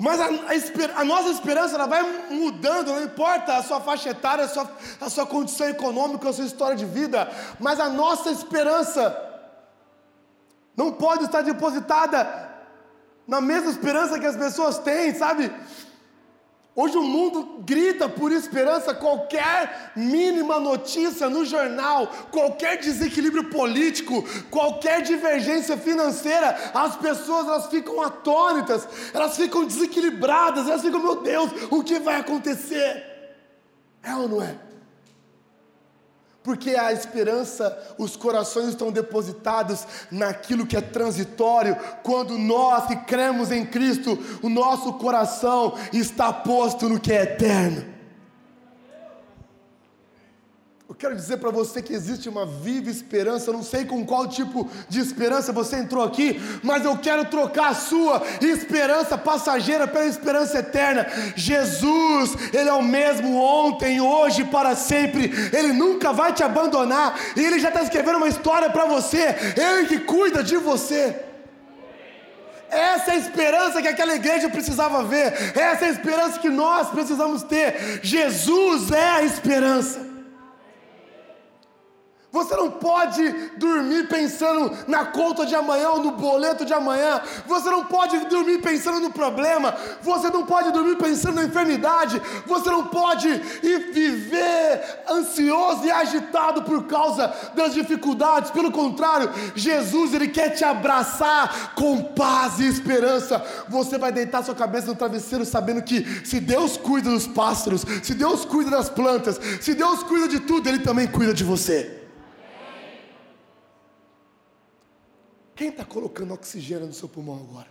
Mas 0.00 0.18
a, 0.18 0.26
a, 0.26 1.00
a, 1.00 1.04
nossa 1.04 1.28
esperança 1.28 1.74
ela 1.74 1.86
vai 1.86 2.02
mudando, 2.30 2.88
não 2.88 3.04
importa 3.04 3.56
a 3.56 3.62
sua 3.62 3.80
faixa 3.80 4.08
etária, 4.10 4.44
a 4.44 4.48
sua, 4.48 4.70
a 4.98 5.10
sua 5.10 5.26
condição 5.26 5.68
econômica, 5.68 6.28
a 6.28 6.32
sua 6.32 6.46
história 6.46 6.74
de 6.74 6.86
vida, 6.86 7.30
mas 7.58 7.78
a 7.78 7.88
nossa 7.88 8.30
esperança 8.30 9.14
não 10.74 10.90
pode 10.92 11.24
estar 11.24 11.42
depositada 11.42 12.48
na 13.28 13.42
mesma 13.42 13.70
esperança 13.70 14.18
que 14.18 14.26
as 14.26 14.36
pessoas 14.36 14.78
têm, 14.78 15.14
sabe? 15.14 15.52
Hoje 16.74 16.96
o 16.96 17.02
mundo 17.02 17.62
grita 17.64 18.08
por 18.08 18.30
esperança, 18.30 18.94
qualquer 18.94 19.92
mínima 19.96 20.60
notícia 20.60 21.28
no 21.28 21.44
jornal, 21.44 22.06
qualquer 22.30 22.78
desequilíbrio 22.78 23.50
político, 23.50 24.24
qualquer 24.50 25.02
divergência 25.02 25.76
financeira, 25.76 26.70
as 26.72 26.96
pessoas 26.96 27.48
elas 27.48 27.66
ficam 27.66 28.00
atônitas, 28.00 28.86
elas 29.12 29.36
ficam 29.36 29.64
desequilibradas, 29.64 30.68
elas 30.68 30.82
ficam, 30.82 31.02
meu 31.02 31.16
Deus, 31.16 31.50
o 31.70 31.82
que 31.82 31.98
vai 31.98 32.20
acontecer? 32.20 33.04
É 34.02 34.14
ou 34.14 34.28
não 34.28 34.42
é? 34.42 34.69
Porque 36.42 36.70
a 36.70 36.90
esperança, 36.92 37.94
os 37.98 38.16
corações 38.16 38.68
estão 38.68 38.90
depositados 38.90 39.86
naquilo 40.10 40.66
que 40.66 40.76
é 40.76 40.80
transitório. 40.80 41.76
Quando 42.02 42.38
nós 42.38 42.86
que 42.86 42.96
cremos 42.96 43.50
em 43.50 43.66
Cristo, 43.66 44.18
o 44.42 44.48
nosso 44.48 44.94
coração 44.94 45.74
está 45.92 46.32
posto 46.32 46.88
no 46.88 46.98
que 46.98 47.12
é 47.12 47.22
eterno. 47.22 47.84
Eu 50.88 50.89
quero 51.00 51.16
dizer 51.16 51.38
para 51.38 51.50
você 51.50 51.80
que 51.80 51.94
existe 51.94 52.28
uma 52.28 52.44
viva 52.44 52.90
esperança, 52.90 53.48
eu 53.48 53.54
não 53.54 53.62
sei 53.62 53.86
com 53.86 54.04
qual 54.04 54.28
tipo 54.28 54.68
de 54.86 55.00
esperança 55.00 55.50
você 55.50 55.76
entrou 55.76 56.04
aqui, 56.04 56.38
mas 56.62 56.84
eu 56.84 56.94
quero 56.98 57.24
trocar 57.24 57.70
a 57.70 57.74
sua 57.74 58.22
esperança 58.38 59.16
passageira 59.16 59.88
pela 59.88 60.04
esperança 60.04 60.58
eterna. 60.58 61.06
Jesus, 61.34 62.36
Ele 62.52 62.68
é 62.68 62.72
o 62.74 62.82
mesmo 62.82 63.34
ontem, 63.34 63.98
hoje, 63.98 64.44
para 64.44 64.76
sempre, 64.76 65.32
Ele 65.56 65.72
nunca 65.72 66.12
vai 66.12 66.34
te 66.34 66.44
abandonar, 66.44 67.18
e 67.34 67.40
Ele 67.40 67.58
já 67.58 67.68
está 67.68 67.82
escrevendo 67.82 68.18
uma 68.18 68.28
história 68.28 68.68
para 68.68 68.84
você, 68.84 69.34
Ele 69.56 69.86
que 69.86 70.00
cuida 70.00 70.44
de 70.44 70.58
você. 70.58 71.18
Essa 72.68 73.12
é 73.12 73.14
a 73.14 73.18
esperança 73.18 73.80
que 73.80 73.88
aquela 73.88 74.14
igreja 74.14 74.50
precisava 74.50 75.02
ver, 75.02 75.32
essa 75.56 75.86
é 75.86 75.88
a 75.88 75.92
esperança 75.92 76.38
que 76.38 76.50
nós 76.50 76.90
precisamos 76.90 77.42
ter. 77.42 78.00
Jesus 78.02 78.90
é 78.90 79.08
a 79.12 79.22
esperança. 79.22 80.09
Você 82.32 82.54
não 82.54 82.70
pode 82.70 83.28
dormir 83.56 84.06
pensando 84.06 84.70
na 84.86 85.06
conta 85.06 85.44
de 85.44 85.54
amanhã 85.54 85.90
ou 85.90 86.04
no 86.04 86.12
boleto 86.12 86.64
de 86.64 86.72
amanhã. 86.72 87.20
Você 87.44 87.68
não 87.68 87.84
pode 87.84 88.16
dormir 88.26 88.60
pensando 88.60 89.00
no 89.00 89.10
problema. 89.10 89.74
Você 90.00 90.30
não 90.30 90.46
pode 90.46 90.70
dormir 90.70 90.96
pensando 90.96 91.36
na 91.36 91.44
enfermidade. 91.44 92.22
Você 92.46 92.70
não 92.70 92.86
pode 92.86 93.28
ir 93.28 93.92
viver 93.92 95.02
ansioso 95.10 95.84
e 95.84 95.90
agitado 95.90 96.62
por 96.62 96.84
causa 96.84 97.34
das 97.54 97.74
dificuldades. 97.74 98.52
Pelo 98.52 98.70
contrário, 98.70 99.28
Jesus 99.56 100.14
ele 100.14 100.28
quer 100.28 100.50
te 100.50 100.64
abraçar 100.64 101.74
com 101.74 102.00
paz 102.00 102.60
e 102.60 102.68
esperança. 102.68 103.44
Você 103.68 103.98
vai 103.98 104.12
deitar 104.12 104.44
sua 104.44 104.54
cabeça 104.54 104.86
no 104.86 104.94
travesseiro 104.94 105.44
sabendo 105.44 105.82
que 105.82 106.06
se 106.24 106.38
Deus 106.38 106.76
cuida 106.76 107.10
dos 107.10 107.26
pássaros, 107.26 107.84
se 108.04 108.14
Deus 108.14 108.44
cuida 108.44 108.70
das 108.70 108.88
plantas, 108.88 109.40
se 109.60 109.74
Deus 109.74 110.04
cuida 110.04 110.28
de 110.28 110.38
tudo, 110.38 110.68
ele 110.68 110.78
também 110.78 111.08
cuida 111.08 111.34
de 111.34 111.42
você. 111.42 111.99
Quem 115.60 115.68
está 115.68 115.84
colocando 115.84 116.32
oxigênio 116.32 116.86
no 116.86 116.92
seu 116.94 117.06
pulmão 117.06 117.36
agora? 117.36 117.68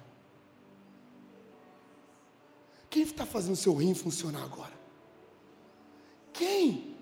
Quem 2.88 3.02
está 3.02 3.26
fazendo 3.26 3.54
o 3.54 3.56
seu 3.56 3.74
rim 3.74 3.96
funcionar 3.96 4.44
agora? 4.44 4.74
Quem? 6.32 6.96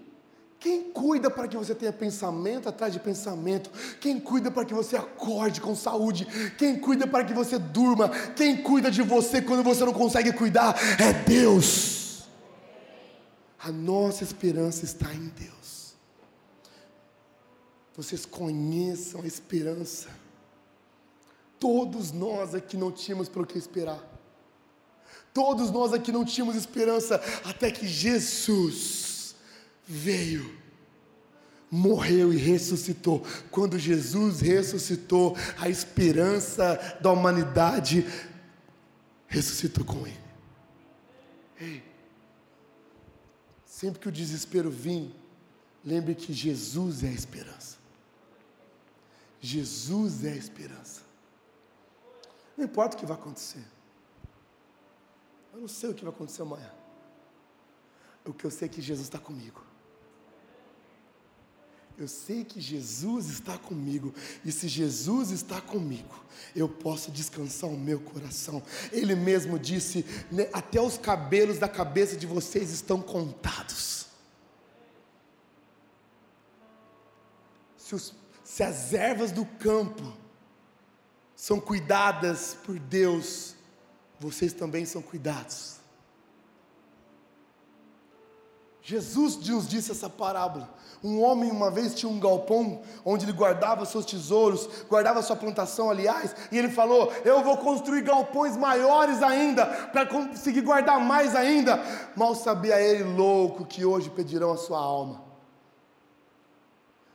Quem 0.58 0.90
cuida 0.94 1.30
para 1.30 1.46
que 1.46 1.58
você 1.58 1.76
tenha 1.76 1.92
pensamento 1.92 2.70
atrás 2.70 2.94
de 2.94 3.02
pensamento? 3.02 3.70
Quem 4.00 4.18
cuida 4.18 4.50
para 4.50 4.64
que 4.64 4.74
você 4.74 4.96
acorde 4.96 5.60
com 5.60 5.76
saúde? 5.76 6.26
Quem 6.58 6.80
cuida 6.80 7.06
para 7.06 7.26
que 7.26 7.34
você 7.34 7.60
durma? 7.60 8.08
Quem 8.34 8.64
cuida 8.64 8.90
de 8.90 9.02
você 9.02 9.42
quando 9.42 9.64
você 9.64 9.84
não 9.84 9.92
consegue 9.92 10.32
cuidar? 10.32 10.74
É 11.02 11.12
Deus. 11.12 12.24
A 13.60 13.74
nossa 13.74 14.24
esperança 14.24 14.86
está 14.86 15.14
em 15.14 15.34
Deus. 15.38 15.96
Vocês 17.94 18.26
conheçam 18.26 19.20
a 19.24 19.28
esperança. 19.28 20.17
Todos 21.60 22.12
nós 22.12 22.54
aqui 22.54 22.78
não 22.78 22.92
tínhamos 22.92 23.28
pelo 23.28 23.46
que 23.46 23.58
esperar. 23.58 24.04
Todos 25.34 25.70
nós 25.70 25.94
aqui 25.94 26.12
não 26.12 26.26
tínhamos 26.26 26.56
esperança 26.56 27.22
até 27.44 27.70
que 27.72 27.88
Jesus 27.88 29.36
veio, 29.86 30.58
morreu 31.70 32.34
e 32.34 32.38
ressuscitou. 32.38 33.24
Quando 33.52 33.78
Jesus 33.78 34.42
ressuscitou, 34.42 35.38
a 35.60 35.70
esperança 35.70 36.98
da 37.02 37.12
humanidade 37.12 38.06
ressuscitou 39.28 39.86
com 39.86 40.08
ele. 40.08 40.28
Ei, 41.60 41.84
sempre 43.66 44.00
que 44.00 44.10
o 44.10 44.12
desespero 44.12 44.72
vir, 44.72 45.14
lembre 45.86 46.16
que 46.16 46.34
Jesus 46.34 47.04
é 47.04 47.10
a 47.10 47.12
esperança. 47.12 47.78
Jesus 49.40 50.24
é 50.24 50.32
a 50.32 50.36
esperança. 50.36 51.07
Não 52.58 52.66
importa 52.66 52.98
o 52.98 53.00
que 53.00 53.06
vai 53.06 53.16
acontecer. 53.16 53.64
Eu 55.54 55.62
não 55.62 55.68
sei 55.68 55.92
o 55.92 55.94
que 55.94 56.04
vai 56.04 56.12
acontecer 56.12 56.42
amanhã. 56.42 56.72
O 58.26 58.34
que 58.34 58.46
eu 58.46 58.52
sei 58.52 58.68
é 58.68 58.70
que 58.70 58.82
Jesus 58.82 59.08
está 59.08 59.20
comigo. 59.20 59.64
Eu 61.98 62.08
sei 62.08 62.44
que 62.44 62.62
Jesus 62.62 63.28
está 63.28 63.58
comigo, 63.58 64.14
e 64.46 64.52
se 64.52 64.68
Jesus 64.68 65.32
está 65.32 65.60
comigo, 65.60 66.24
eu 66.56 66.70
posso 66.70 67.10
descansar 67.10 67.68
o 67.68 67.76
meu 67.78 68.00
coração. 68.00 68.62
Ele 68.92 69.16
mesmo 69.16 69.58
disse: 69.58 70.06
né, 70.32 70.48
até 70.54 70.80
os 70.80 70.96
cabelos 70.96 71.58
da 71.58 71.68
cabeça 71.68 72.16
de 72.16 72.28
vocês 72.28 72.70
estão 72.70 73.02
contados. 73.02 74.06
Se, 77.78 77.96
os, 77.96 78.14
se 78.44 78.62
as 78.62 78.94
ervas 78.94 79.32
do 79.32 79.44
campo 79.44 80.16
são 81.38 81.60
cuidadas 81.60 82.58
por 82.66 82.80
Deus, 82.80 83.54
vocês 84.20 84.54
também 84.54 84.86
são 84.86 85.04
cuidados. 85.04 85.78
Jesus 88.82 89.38
nos 89.38 89.68
disse 89.68 89.92
essa 89.92 90.10
parábola. 90.10 90.74
Um 91.04 91.22
homem 91.22 91.52
uma 91.52 91.70
vez 91.70 91.94
tinha 91.94 92.12
um 92.12 92.20
galpão 92.20 92.82
onde 93.06 93.26
ele 93.26 93.34
guardava 93.34 93.86
seus 93.86 94.04
tesouros, 94.04 94.68
guardava 94.90 95.22
sua 95.22 95.36
plantação, 95.36 95.92
aliás, 95.92 96.36
e 96.52 96.58
ele 96.58 96.70
falou: 96.70 97.14
Eu 97.24 97.44
vou 97.44 97.58
construir 97.58 98.02
galpões 98.02 98.58
maiores 98.58 99.22
ainda, 99.22 99.66
para 99.66 100.08
conseguir 100.08 100.62
guardar 100.62 101.00
mais 101.00 101.36
ainda. 101.36 101.80
Mal 102.16 102.34
sabia 102.34 102.82
ele, 102.82 103.04
louco, 103.04 103.64
que 103.64 103.86
hoje 103.86 104.10
pedirão 104.10 104.54
a 104.54 104.58
sua 104.58 104.80
alma. 104.80 105.22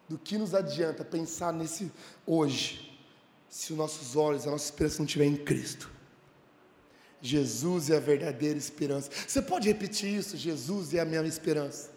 Do 0.09 0.17
que 0.17 0.39
nos 0.39 0.55
adianta 0.55 1.05
pensar 1.05 1.53
nesse 1.53 1.91
hoje, 2.25 2.92
se 3.53 3.71
os 3.71 3.79
nossos 3.79 4.17
olhos, 4.17 4.47
a 4.47 4.51
nossa 4.51 4.65
esperança 4.65 4.97
não 5.01 5.05
estiver 5.05 5.27
em 5.27 5.37
Cristo? 5.37 5.91
Jesus 7.21 7.91
é 7.91 7.99
a 7.99 8.01
verdadeira 8.01 8.59
esperança. 8.59 9.11
Você 9.29 9.43
pode 9.43 9.69
repetir 9.69 10.09
isso? 10.09 10.39
Jesus 10.39 10.95
é 10.95 11.01
a 11.01 11.05
minha 11.05 11.23
esperança. 11.23 11.91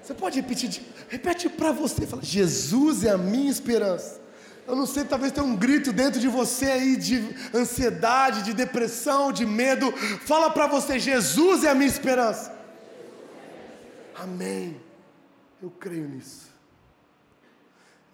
Você 0.00 0.14
pode 0.14 0.40
repetir? 0.40 0.80
Repete 1.08 1.48
para 1.48 1.72
você. 1.72 2.06
Fala, 2.06 2.22
Jesus 2.22 3.02
é 3.02 3.10
a 3.10 3.18
minha 3.18 3.50
esperança. 3.50 4.20
Eu 4.64 4.76
não 4.76 4.86
sei, 4.86 5.04
talvez 5.04 5.32
tenha 5.32 5.44
um 5.44 5.56
grito 5.56 5.92
dentro 5.92 6.20
de 6.20 6.28
você 6.28 6.66
aí 6.66 6.96
de 6.96 7.34
ansiedade, 7.52 8.44
de 8.44 8.54
depressão, 8.54 9.32
de 9.32 9.44
medo. 9.44 9.90
Fala 10.24 10.50
para 10.50 10.68
você: 10.68 11.00
Jesus 11.00 11.64
é 11.64 11.70
a 11.70 11.74
minha 11.74 11.90
esperança. 11.90 12.54
Amém. 14.14 14.80
Eu 15.60 15.68
creio 15.68 16.08
nisso 16.08 16.53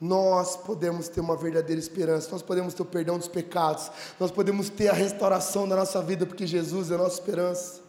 nós 0.00 0.57
podemos 0.57 1.09
ter 1.09 1.21
uma 1.21 1.37
verdadeira 1.37 1.78
esperança, 1.78 2.30
nós 2.30 2.40
podemos 2.40 2.73
ter 2.73 2.80
o 2.80 2.87
perdão 2.87 3.19
dos 3.19 3.28
pecados, 3.28 3.90
nós 4.19 4.30
podemos 4.30 4.71
ter 4.71 4.88
a 4.88 4.95
restauração 4.95 5.69
da 5.69 5.76
nossa 5.76 6.00
vida, 6.00 6.25
porque 6.25 6.47
Jesus 6.47 6.90
é 6.90 6.95
a 6.95 6.99
nossa 6.99 7.21
esperança. 7.21 7.83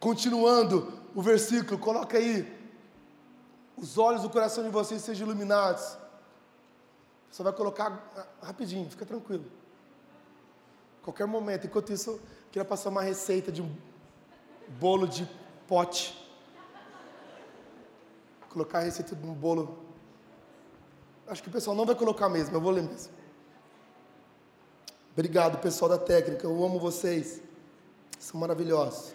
Continuando 0.00 0.92
o 1.14 1.22
versículo, 1.22 1.78
coloca 1.78 2.18
aí, 2.18 2.52
os 3.76 3.96
olhos 3.98 4.22
do 4.22 4.30
coração 4.30 4.64
de 4.64 4.70
vocês 4.70 5.00
sejam 5.02 5.28
iluminados. 5.28 5.96
Você 7.30 7.42
vai 7.42 7.52
colocar 7.52 8.10
ah, 8.16 8.46
rapidinho, 8.46 8.88
fica 8.90 9.06
tranquilo. 9.06 9.44
Qualquer 11.02 11.26
momento, 11.26 11.66
enquanto 11.66 11.92
isso, 11.92 12.10
eu 12.10 12.20
queria 12.50 12.64
passar 12.64 12.88
uma 12.88 13.02
receita 13.02 13.52
de 13.52 13.62
um 13.62 13.70
bolo 14.80 15.06
de 15.06 15.28
pote. 15.68 16.20
Colocar 18.48 18.78
a 18.78 18.82
receita 18.82 19.14
de 19.14 19.24
um 19.24 19.34
bolo 19.34 19.86
Acho 21.28 21.42
que 21.42 21.48
o 21.48 21.52
pessoal 21.52 21.76
não 21.76 21.84
vai 21.84 21.94
colocar 21.94 22.28
mesmo, 22.28 22.56
eu 22.56 22.60
vou 22.60 22.70
ler 22.70 22.82
mesmo. 22.82 23.12
Obrigado, 25.12 25.58
pessoal 25.58 25.88
da 25.88 25.98
técnica, 25.98 26.46
eu 26.46 26.64
amo 26.64 26.78
vocês. 26.78 27.40
São 28.18 28.38
maravilhosos. 28.38 29.14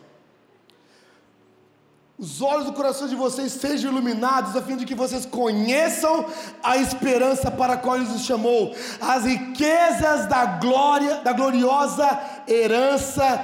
Os 2.18 2.42
olhos 2.42 2.66
do 2.66 2.74
coração 2.74 3.08
de 3.08 3.16
vocês 3.16 3.52
sejam 3.52 3.92
iluminados, 3.92 4.56
a 4.56 4.62
fim 4.62 4.78
de 4.78 4.86
que 4.86 4.94
vocês 4.94 5.26
conheçam 5.26 6.26
a 6.62 6.78
esperança 6.78 7.50
para 7.50 7.74
a 7.74 7.78
qual 7.78 7.96
Ele 7.96 8.06
os 8.06 8.22
chamou, 8.22 8.76
as 9.02 9.24
riquezas 9.24 10.28
da 10.28 10.46
glória, 10.46 11.22
da 11.22 11.34
gloriosa 11.34 12.08
herança 12.48 13.38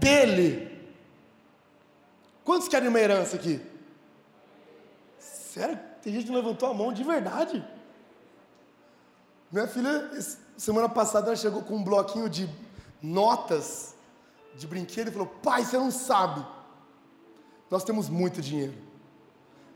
dele. 0.00 0.82
Quantos 2.42 2.66
querem 2.66 2.88
uma 2.88 2.98
herança 2.98 3.36
aqui? 3.36 3.60
Sério? 5.18 5.78
Tem 6.02 6.12
gente 6.12 6.26
que 6.26 6.32
levantou 6.32 6.68
a 6.68 6.74
mão 6.74 6.92
de 6.92 7.04
verdade. 7.04 7.64
Minha 9.54 9.68
filha, 9.68 10.10
semana 10.56 10.88
passada, 10.88 11.28
ela 11.28 11.36
chegou 11.36 11.62
com 11.62 11.76
um 11.76 11.84
bloquinho 11.84 12.28
de 12.28 12.50
notas 13.00 13.94
de 14.56 14.66
brinquedo 14.66 15.06
e 15.06 15.10
falou: 15.12 15.28
Pai, 15.28 15.64
você 15.64 15.78
não 15.78 15.92
sabe. 15.92 16.44
Nós 17.70 17.84
temos 17.84 18.08
muito 18.08 18.42
dinheiro. 18.42 18.74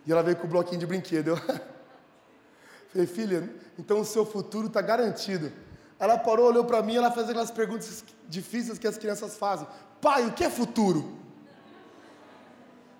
E 0.04 0.10
ela 0.10 0.20
veio 0.20 0.36
com 0.36 0.48
o 0.48 0.50
bloquinho 0.50 0.80
de 0.80 0.84
brinquedo. 0.84 1.28
Eu 1.28 1.36
falei, 2.90 3.06
filha, 3.06 3.54
então 3.78 4.00
o 4.00 4.04
seu 4.04 4.26
futuro 4.26 4.66
está 4.66 4.82
garantido. 4.82 5.52
Ela 5.96 6.18
parou, 6.18 6.46
olhou 6.46 6.64
para 6.64 6.82
mim, 6.82 6.96
ela 6.96 7.12
fez 7.12 7.28
aquelas 7.28 7.52
perguntas 7.52 8.04
difíceis 8.28 8.80
que 8.80 8.86
as 8.88 8.98
crianças 8.98 9.36
fazem. 9.36 9.64
Pai, 10.00 10.26
o 10.26 10.32
que 10.32 10.42
é 10.42 10.50
futuro? 10.50 11.16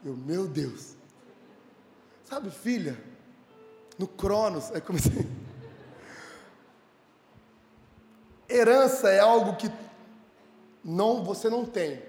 Eu, 0.05 0.17
meu 0.17 0.47
Deus. 0.47 0.95
Sabe, 2.23 2.51
filha, 2.51 2.97
no 3.99 4.07
Cronos, 4.07 4.71
aí 4.71 4.81
comecei. 4.81 5.27
Herança 8.49 9.11
é 9.11 9.21
algo 9.21 9.57
que 9.57 9.71
não 10.83 11.23
você 11.23 11.51
não 11.51 11.65
tem. 11.65 12.03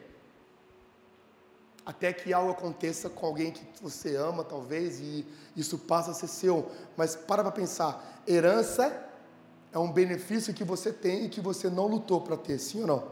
Até 1.86 2.13
que 2.13 2.32
algo 2.32 2.52
aconteça 2.52 3.10
com 3.10 3.25
alguém 3.25 3.52
que 3.52 3.65
você 3.82 4.15
ama, 4.15 4.43
talvez, 4.43 4.99
e 4.99 5.25
isso 5.56 5.78
passa 5.78 6.12
a 6.12 6.13
ser 6.13 6.28
seu. 6.28 6.71
Mas 6.95 7.15
para 7.15 7.43
para 7.43 7.52
pensar, 7.52 8.21
herança 8.28 9.08
é 9.73 9.78
um 9.78 9.91
benefício 9.91 10.54
que 10.54 10.63
você 10.63 10.93
tem 10.93 11.25
e 11.25 11.30
que 11.30 11.41
você 11.41 11.69
não 11.69 11.88
lutou 11.88 12.21
para 12.21 12.38
ter, 12.38 12.60
sim 12.60 12.82
ou 12.82 12.88
não? 12.88 13.12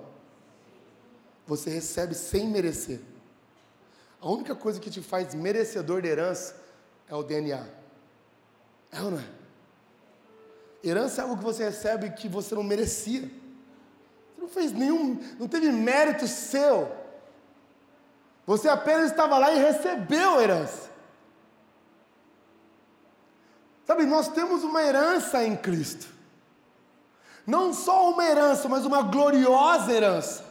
Você 1.46 1.70
recebe 1.70 2.14
sem 2.14 2.48
merecer. 2.48 3.02
A 4.22 4.30
única 4.30 4.56
coisa 4.56 4.80
que 4.80 4.90
te 4.90 5.02
faz 5.02 5.34
merecedor 5.34 6.02
de 6.02 6.08
herança 6.08 6.56
é 7.08 7.16
o 7.16 7.24
DNA. 7.24 7.66
É 8.92 9.02
ou 9.02 9.12
não 9.12 9.20
é? 9.20 9.47
Herança 10.84 11.22
é 11.22 11.24
algo 11.24 11.38
que 11.38 11.44
você 11.44 11.66
recebe 11.66 12.12
que 12.12 12.28
você 12.28 12.56
não 12.56 12.64
merecia. 12.64 13.22
Você 13.22 14.42
não 14.42 14.48
fez 14.48 14.72
nenhum, 14.72 15.20
não 15.40 15.48
teve 15.48 15.72
mérito 15.72 16.28
seu. 16.28 16.92
Você 18.46 18.70
apenas 18.70 19.12
estava 19.12 19.38
lá 19.38 19.52
e 19.52 19.60
recebeu 19.60 20.38
a 20.38 20.44
herança. 20.44 20.90
Sabe, 23.86 24.06
nós 24.06 24.28
temos 24.28 24.64
uma 24.64 24.84
herança 24.84 25.44
em 25.44 25.56
Cristo. 25.56 26.08
Não 27.46 27.74
só 27.74 28.12
uma 28.12 28.26
herança, 28.26 28.68
mas 28.68 28.86
uma 28.86 29.02
gloriosa 29.02 29.92
herança. 29.92 30.44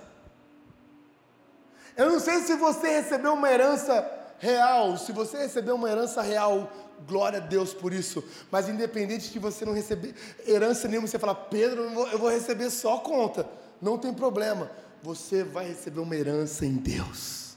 Eu 1.96 2.10
não 2.10 2.20
sei 2.20 2.40
se 2.40 2.56
você 2.56 2.88
recebeu 2.88 3.34
uma 3.34 3.50
herança 3.50 4.15
real, 4.38 4.96
se 4.96 5.12
você 5.12 5.38
recebeu 5.38 5.74
uma 5.74 5.90
herança 5.90 6.22
real 6.22 6.70
glória 7.06 7.38
a 7.38 7.42
Deus 7.42 7.74
por 7.74 7.92
isso. 7.92 8.24
Mas 8.50 8.68
independente 8.68 9.32
de 9.32 9.38
você 9.38 9.64
não 9.64 9.72
receber 9.72 10.14
herança 10.46 10.88
nenhuma, 10.88 11.06
você 11.06 11.18
fala, 11.18 11.34
Pedro, 11.34 11.82
eu 11.82 12.18
vou 12.18 12.30
receber 12.30 12.70
só 12.70 12.98
conta. 12.98 13.48
Não 13.80 13.98
tem 13.98 14.12
problema. 14.12 14.70
Você 15.02 15.44
vai 15.44 15.68
receber 15.68 16.00
uma 16.00 16.16
herança 16.16 16.64
em 16.64 16.76
Deus. 16.76 17.56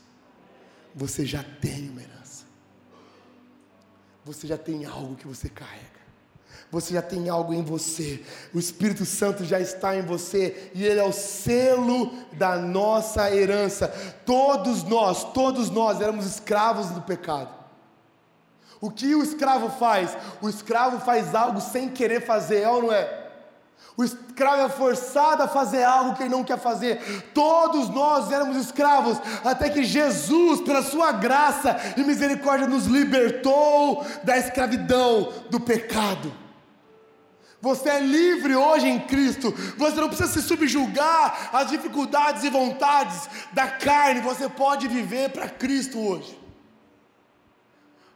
Você 0.93 1.25
já 1.25 1.43
tem 1.43 1.89
uma 1.89 2.01
herança. 2.01 2.45
Você 4.25 4.47
já 4.47 4.57
tem 4.57 4.85
algo 4.85 5.15
que 5.15 5.27
você 5.27 5.47
carrega. 5.49 5.98
Você 6.71 6.93
já 6.93 7.01
tem 7.01 7.29
algo 7.29 7.53
em 7.53 7.63
você. 7.63 8.23
O 8.53 8.59
Espírito 8.59 9.03
Santo 9.03 9.43
já 9.43 9.59
está 9.59 9.95
em 9.95 10.03
você 10.03 10.71
e 10.75 10.85
ele 10.85 10.99
é 10.99 11.03
o 11.03 11.11
selo 11.11 12.11
da 12.33 12.57
nossa 12.57 13.33
herança. 13.33 13.87
Todos 14.25 14.83
nós, 14.83 15.23
todos 15.33 15.69
nós 15.71 15.99
éramos 15.99 16.25
escravos 16.25 16.91
do 16.91 17.01
pecado. 17.01 17.49
O 18.79 18.91
que 18.91 19.15
o 19.15 19.23
escravo 19.23 19.69
faz? 19.79 20.15
O 20.41 20.47
escravo 20.47 20.99
faz 20.99 21.33
algo 21.33 21.59
sem 21.59 21.89
querer 21.89 22.25
fazer, 22.25 22.61
é 22.61 22.69
ou 22.69 22.83
não 22.83 22.91
é? 22.93 23.19
O 23.97 24.03
escravo 24.03 24.61
é 24.61 24.69
forçado 24.69 25.43
a 25.43 25.47
fazer 25.47 25.83
algo 25.83 26.15
que 26.15 26.23
ele 26.23 26.29
não 26.29 26.43
quer 26.43 26.57
fazer. 26.57 27.31
Todos 27.33 27.89
nós 27.89 28.31
éramos 28.31 28.55
escravos, 28.55 29.17
até 29.43 29.69
que 29.69 29.83
Jesus, 29.83 30.61
pela 30.61 30.81
sua 30.81 31.11
graça 31.11 31.75
e 31.97 32.03
misericórdia, 32.05 32.67
nos 32.67 32.85
libertou 32.85 34.05
da 34.23 34.37
escravidão, 34.37 35.33
do 35.49 35.59
pecado. 35.59 36.31
Você 37.61 37.89
é 37.89 37.99
livre 37.99 38.55
hoje 38.55 38.87
em 38.87 38.99
Cristo. 38.99 39.51
Você 39.77 39.95
não 39.99 40.07
precisa 40.07 40.29
se 40.29 40.41
subjugar 40.41 41.49
às 41.53 41.69
dificuldades 41.69 42.43
e 42.43 42.49
vontades 42.49 43.29
da 43.51 43.67
carne. 43.67 44.21
Você 44.21 44.47
pode 44.47 44.87
viver 44.87 45.31
para 45.31 45.49
Cristo 45.49 45.99
hoje. 45.99 46.39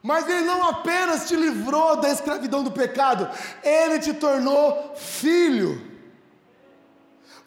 Mas 0.02 0.28
Ele 0.28 0.46
não 0.46 0.68
apenas 0.68 1.28
te 1.28 1.36
livrou 1.36 1.96
da 1.98 2.10
escravidão 2.10 2.64
do 2.64 2.72
pecado, 2.72 3.30
Ele 3.64 4.00
te 4.00 4.14
tornou 4.14 4.94
filho. 4.96 5.94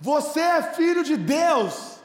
Você 0.00 0.40
é 0.40 0.62
filho 0.62 1.02
de 1.02 1.16
Deus. 1.16 1.96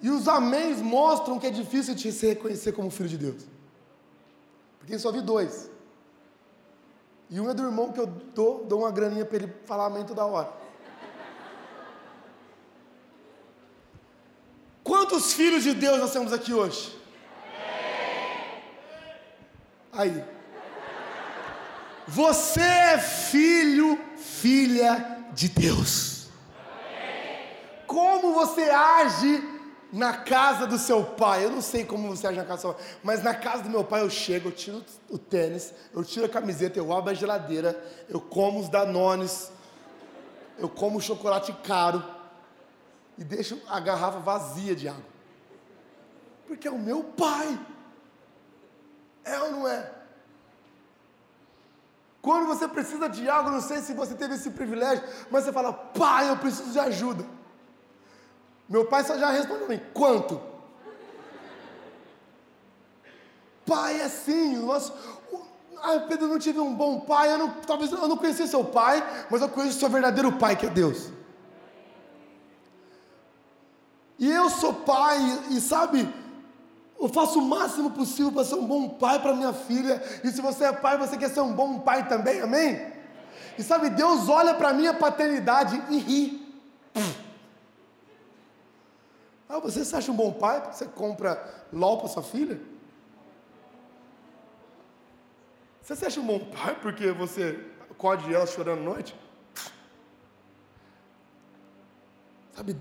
E 0.00 0.10
os 0.10 0.26
améns 0.26 0.78
mostram 0.78 1.38
que 1.38 1.46
é 1.46 1.50
difícil 1.50 1.94
te 1.94 2.10
reconhecer 2.10 2.72
como 2.72 2.90
filho 2.90 3.08
de 3.08 3.18
Deus. 3.18 3.46
Porque 4.80 4.98
só 4.98 5.12
vi 5.12 5.20
dois. 5.20 5.70
E 7.32 7.40
um 7.40 7.48
é 7.48 7.54
do 7.54 7.62
irmão 7.62 7.90
que 7.90 7.98
eu 7.98 8.06
dou, 8.06 8.62
dou 8.66 8.80
uma 8.80 8.90
graninha 8.90 9.24
para 9.24 9.38
ele 9.38 9.54
falar 9.64 9.86
amém 9.86 10.04
toda 10.04 10.22
hora. 10.26 10.52
Quantos 14.84 15.32
filhos 15.32 15.62
de 15.62 15.72
Deus 15.72 15.98
nós 15.98 16.12
temos 16.12 16.30
aqui 16.30 16.52
hoje? 16.52 16.94
Aí. 19.90 20.22
Você 22.06 22.60
é 22.60 22.98
filho, 22.98 23.98
filha 24.18 25.24
de 25.32 25.48
Deus. 25.48 26.26
Como 27.86 28.34
você 28.34 28.68
age 28.68 29.51
na 29.92 30.16
casa 30.16 30.66
do 30.66 30.78
seu 30.78 31.04
pai? 31.04 31.44
Eu 31.44 31.50
não 31.50 31.60
sei 31.60 31.84
como 31.84 32.08
você 32.08 32.26
age 32.26 32.38
na 32.38 32.44
casa 32.44 32.56
do 32.56 32.60
seu 32.62 32.74
pai, 32.74 32.84
mas 33.02 33.22
na 33.22 33.34
casa 33.34 33.64
do 33.64 33.70
meu 33.70 33.84
pai 33.84 34.00
eu 34.00 34.08
chego, 34.08 34.48
eu 34.48 34.52
tiro 34.52 34.84
o 35.10 35.18
tênis, 35.18 35.74
eu 35.92 36.02
tiro 36.02 36.24
a 36.24 36.28
camiseta, 36.28 36.78
eu 36.78 36.92
abro 36.92 37.10
a 37.10 37.14
geladeira, 37.14 37.78
eu 38.08 38.20
como 38.20 38.58
os 38.58 38.68
danones, 38.68 39.52
eu 40.58 40.68
como 40.68 41.00
chocolate 41.00 41.52
caro 41.62 42.02
e 43.18 43.24
deixo 43.24 43.60
a 43.68 43.78
garrafa 43.78 44.18
vazia 44.18 44.74
de 44.74 44.88
água. 44.88 45.12
Porque 46.46 46.66
é 46.66 46.70
o 46.70 46.78
meu 46.78 47.04
pai. 47.04 47.58
É 49.24 49.38
ou 49.40 49.52
não 49.52 49.68
é? 49.68 49.90
Quando 52.20 52.46
você 52.46 52.68
precisa 52.68 53.08
de 53.08 53.28
algo, 53.28 53.50
não 53.50 53.60
sei 53.60 53.80
se 53.80 53.92
você 53.92 54.14
teve 54.14 54.34
esse 54.34 54.50
privilégio, 54.50 55.04
mas 55.30 55.44
você 55.44 55.52
fala, 55.52 55.72
pai, 55.72 56.30
eu 56.30 56.36
preciso 56.36 56.70
de 56.70 56.78
ajuda. 56.78 57.41
Meu 58.68 58.86
pai 58.86 59.04
só 59.04 59.18
já 59.18 59.30
respondeu 59.30 59.68
mim, 59.68 59.80
quanto? 59.92 60.52
pai 63.72 64.00
é 64.00 64.04
assim, 64.04 64.56
nosso, 64.56 64.92
ah, 65.82 65.98
Pedro, 66.00 66.26
eu 66.26 66.28
não 66.28 66.38
tive 66.38 66.60
um 66.60 66.74
bom 66.74 67.00
pai, 67.00 67.32
eu 67.32 67.38
não, 67.38 67.50
talvez 67.66 67.90
eu 67.90 68.06
não 68.06 68.16
conheci 68.16 68.46
seu 68.46 68.64
pai, 68.64 69.02
mas 69.30 69.40
eu 69.40 69.48
conheço 69.48 69.76
o 69.76 69.80
seu 69.80 69.88
verdadeiro 69.88 70.32
pai, 70.32 70.56
que 70.56 70.66
é 70.66 70.68
Deus. 70.68 71.08
E 74.18 74.30
eu 74.30 74.50
sou 74.50 74.74
pai, 74.74 75.18
e 75.50 75.60
sabe, 75.60 76.08
eu 77.00 77.08
faço 77.08 77.38
o 77.38 77.42
máximo 77.42 77.90
possível 77.90 78.30
para 78.30 78.44
ser 78.44 78.54
um 78.54 78.66
bom 78.66 78.90
pai 78.90 79.20
para 79.20 79.34
minha 79.34 79.52
filha. 79.52 80.02
E 80.22 80.30
se 80.30 80.40
você 80.40 80.64
é 80.64 80.72
pai, 80.72 80.98
você 80.98 81.16
quer 81.16 81.30
ser 81.30 81.40
um 81.40 81.52
bom 81.52 81.80
pai 81.80 82.06
também, 82.08 82.40
amém? 82.40 82.92
E 83.58 83.62
sabe, 83.62 83.90
Deus 83.90 84.28
olha 84.28 84.54
para 84.54 84.68
a 84.68 84.72
minha 84.72 84.94
paternidade 84.94 85.82
e 85.90 85.98
ri. 85.98 86.60
Ah, 89.52 89.58
você 89.58 89.84
se 89.84 89.94
acha 89.94 90.10
um 90.10 90.16
bom 90.16 90.32
pai 90.32 90.62
porque 90.62 90.78
você 90.78 90.86
compra 90.86 91.66
LOL 91.70 91.98
para 91.98 92.08
sua 92.08 92.22
filha? 92.22 92.58
Você 95.82 95.94
se 95.94 96.06
acha 96.06 96.20
um 96.20 96.26
bom 96.26 96.38
pai 96.38 96.74
porque 96.80 97.12
você 97.12 97.62
acorde 97.90 98.32
ela 98.32 98.46
chorando 98.46 98.80
à 98.80 98.82
noite? 98.82 99.14
Sabe, 102.56 102.74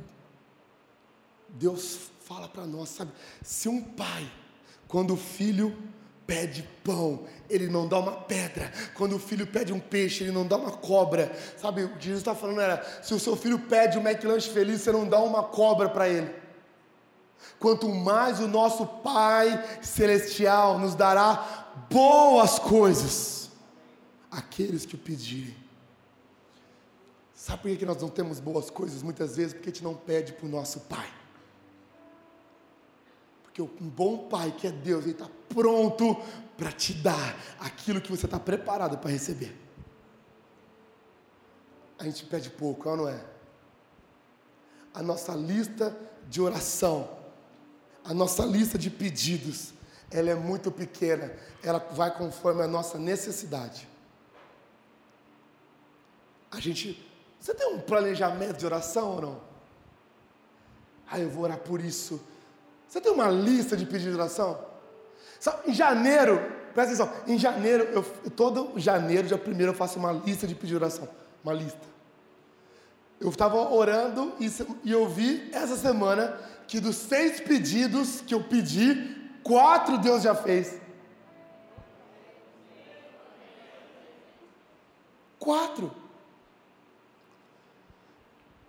Deus 1.49 2.09
fala 2.21 2.47
para 2.47 2.65
nós, 2.65 2.87
sabe? 2.87 3.11
Se 3.41 3.67
um 3.67 3.81
pai, 3.81 4.31
quando 4.87 5.15
o 5.15 5.17
filho 5.17 5.77
pede 6.25 6.63
pão, 6.85 7.25
ele 7.49 7.67
não 7.67 7.85
dá 7.85 7.99
uma 7.99 8.13
pedra. 8.13 8.71
Quando 8.93 9.17
o 9.17 9.19
filho 9.19 9.45
pede 9.45 9.73
um 9.73 9.79
peixe, 9.79 10.23
ele 10.23 10.31
não 10.31 10.47
dá 10.47 10.55
uma 10.55 10.71
cobra. 10.71 11.35
Sabe, 11.57 11.83
o 11.83 11.97
que 11.97 12.05
Jesus 12.05 12.21
está 12.21 12.33
falando 12.33 12.61
era: 12.61 12.81
se 13.03 13.13
o 13.13 13.19
seu 13.19 13.35
filho 13.35 13.59
pede 13.59 13.97
um 13.97 14.07
McLanche 14.07 14.49
feliz, 14.49 14.79
você 14.79 14.91
não 14.93 15.05
dá 15.05 15.19
uma 15.19 15.43
cobra 15.43 15.89
para 15.89 16.07
ele. 16.07 16.40
Quanto 17.59 17.89
mais 17.89 18.39
o 18.39 18.47
nosso 18.47 18.85
Pai 18.85 19.79
Celestial 19.81 20.79
nos 20.79 20.95
dará 20.95 21.85
boas 21.89 22.57
coisas, 22.59 23.49
aqueles 24.29 24.85
que 24.85 24.95
o 24.95 24.97
pedirem. 24.97 25.55
Sabe 27.33 27.61
por 27.61 27.77
que 27.77 27.85
nós 27.85 28.01
não 28.01 28.09
temos 28.09 28.39
boas 28.39 28.69
coisas 28.69 29.01
muitas 29.01 29.35
vezes? 29.35 29.53
Porque 29.53 29.69
a 29.69 29.73
gente 29.73 29.83
não 29.83 29.95
pede 29.95 30.33
para 30.33 30.45
o 30.45 30.49
nosso 30.49 30.81
Pai. 30.81 31.11
Porque 33.41 33.61
um 33.61 33.89
bom 33.89 34.29
pai, 34.29 34.53
que 34.57 34.65
é 34.65 34.71
Deus, 34.71 35.03
ele 35.03 35.11
está 35.11 35.27
pronto 35.49 36.15
para 36.55 36.71
te 36.71 36.93
dar 36.93 37.35
aquilo 37.59 37.99
que 37.99 38.09
você 38.09 38.25
está 38.25 38.39
preparado 38.39 38.97
para 38.97 39.09
receber. 39.09 39.53
A 41.99 42.05
gente 42.05 42.25
pede 42.25 42.49
pouco, 42.49 42.89
é 42.89 42.95
não 42.95 43.09
é? 43.09 43.19
A 44.93 45.03
nossa 45.03 45.33
lista 45.33 45.95
de 46.29 46.41
oração, 46.41 47.09
a 48.03 48.13
nossa 48.13 48.45
lista 48.45 48.77
de 48.77 48.89
pedidos, 48.89 49.73
ela 50.09 50.29
é 50.29 50.35
muito 50.35 50.71
pequena, 50.71 51.31
ela 51.63 51.79
vai 51.91 52.15
conforme 52.15 52.63
a 52.63 52.67
nossa 52.67 52.97
necessidade. 52.97 53.87
A 56.51 56.59
gente, 56.59 57.01
você 57.39 57.53
tem 57.53 57.73
um 57.73 57.79
planejamento 57.79 58.57
de 58.57 58.65
oração 58.65 59.15
ou 59.15 59.21
não? 59.21 59.41
Ah, 61.09 61.19
eu 61.19 61.29
vou 61.29 61.43
orar 61.43 61.59
por 61.59 61.79
isso, 61.79 62.21
você 62.87 62.99
tem 62.99 63.11
uma 63.11 63.29
lista 63.29 63.77
de 63.77 63.85
pedidos 63.85 64.13
de 64.13 64.19
oração? 64.19 64.65
Em 65.65 65.73
janeiro, 65.73 66.39
presta 66.73 67.03
atenção, 67.03 67.23
em 67.25 67.37
janeiro, 67.37 67.83
eu, 67.85 68.03
todo 68.31 68.77
janeiro, 68.77 69.27
dia 69.27 69.37
primeiro, 69.37 69.71
eu 69.71 69.75
faço 69.75 69.97
uma 69.97 70.11
lista 70.11 70.45
de 70.45 70.55
pedidos 70.55 70.69
de 70.69 70.75
oração. 70.75 71.09
Uma 71.43 71.53
lista. 71.53 71.90
Eu 73.21 73.29
estava 73.29 73.71
orando 73.71 74.33
e, 74.39 74.51
e 74.83 74.91
eu 74.91 75.07
vi 75.07 75.47
essa 75.53 75.77
semana 75.77 76.39
que 76.67 76.79
dos 76.79 76.95
seis 76.95 77.39
pedidos 77.39 78.19
que 78.21 78.33
eu 78.33 78.43
pedi, 78.43 79.29
quatro 79.43 79.99
Deus 79.99 80.23
já 80.23 80.33
fez. 80.33 80.81
Quatro. 85.37 85.93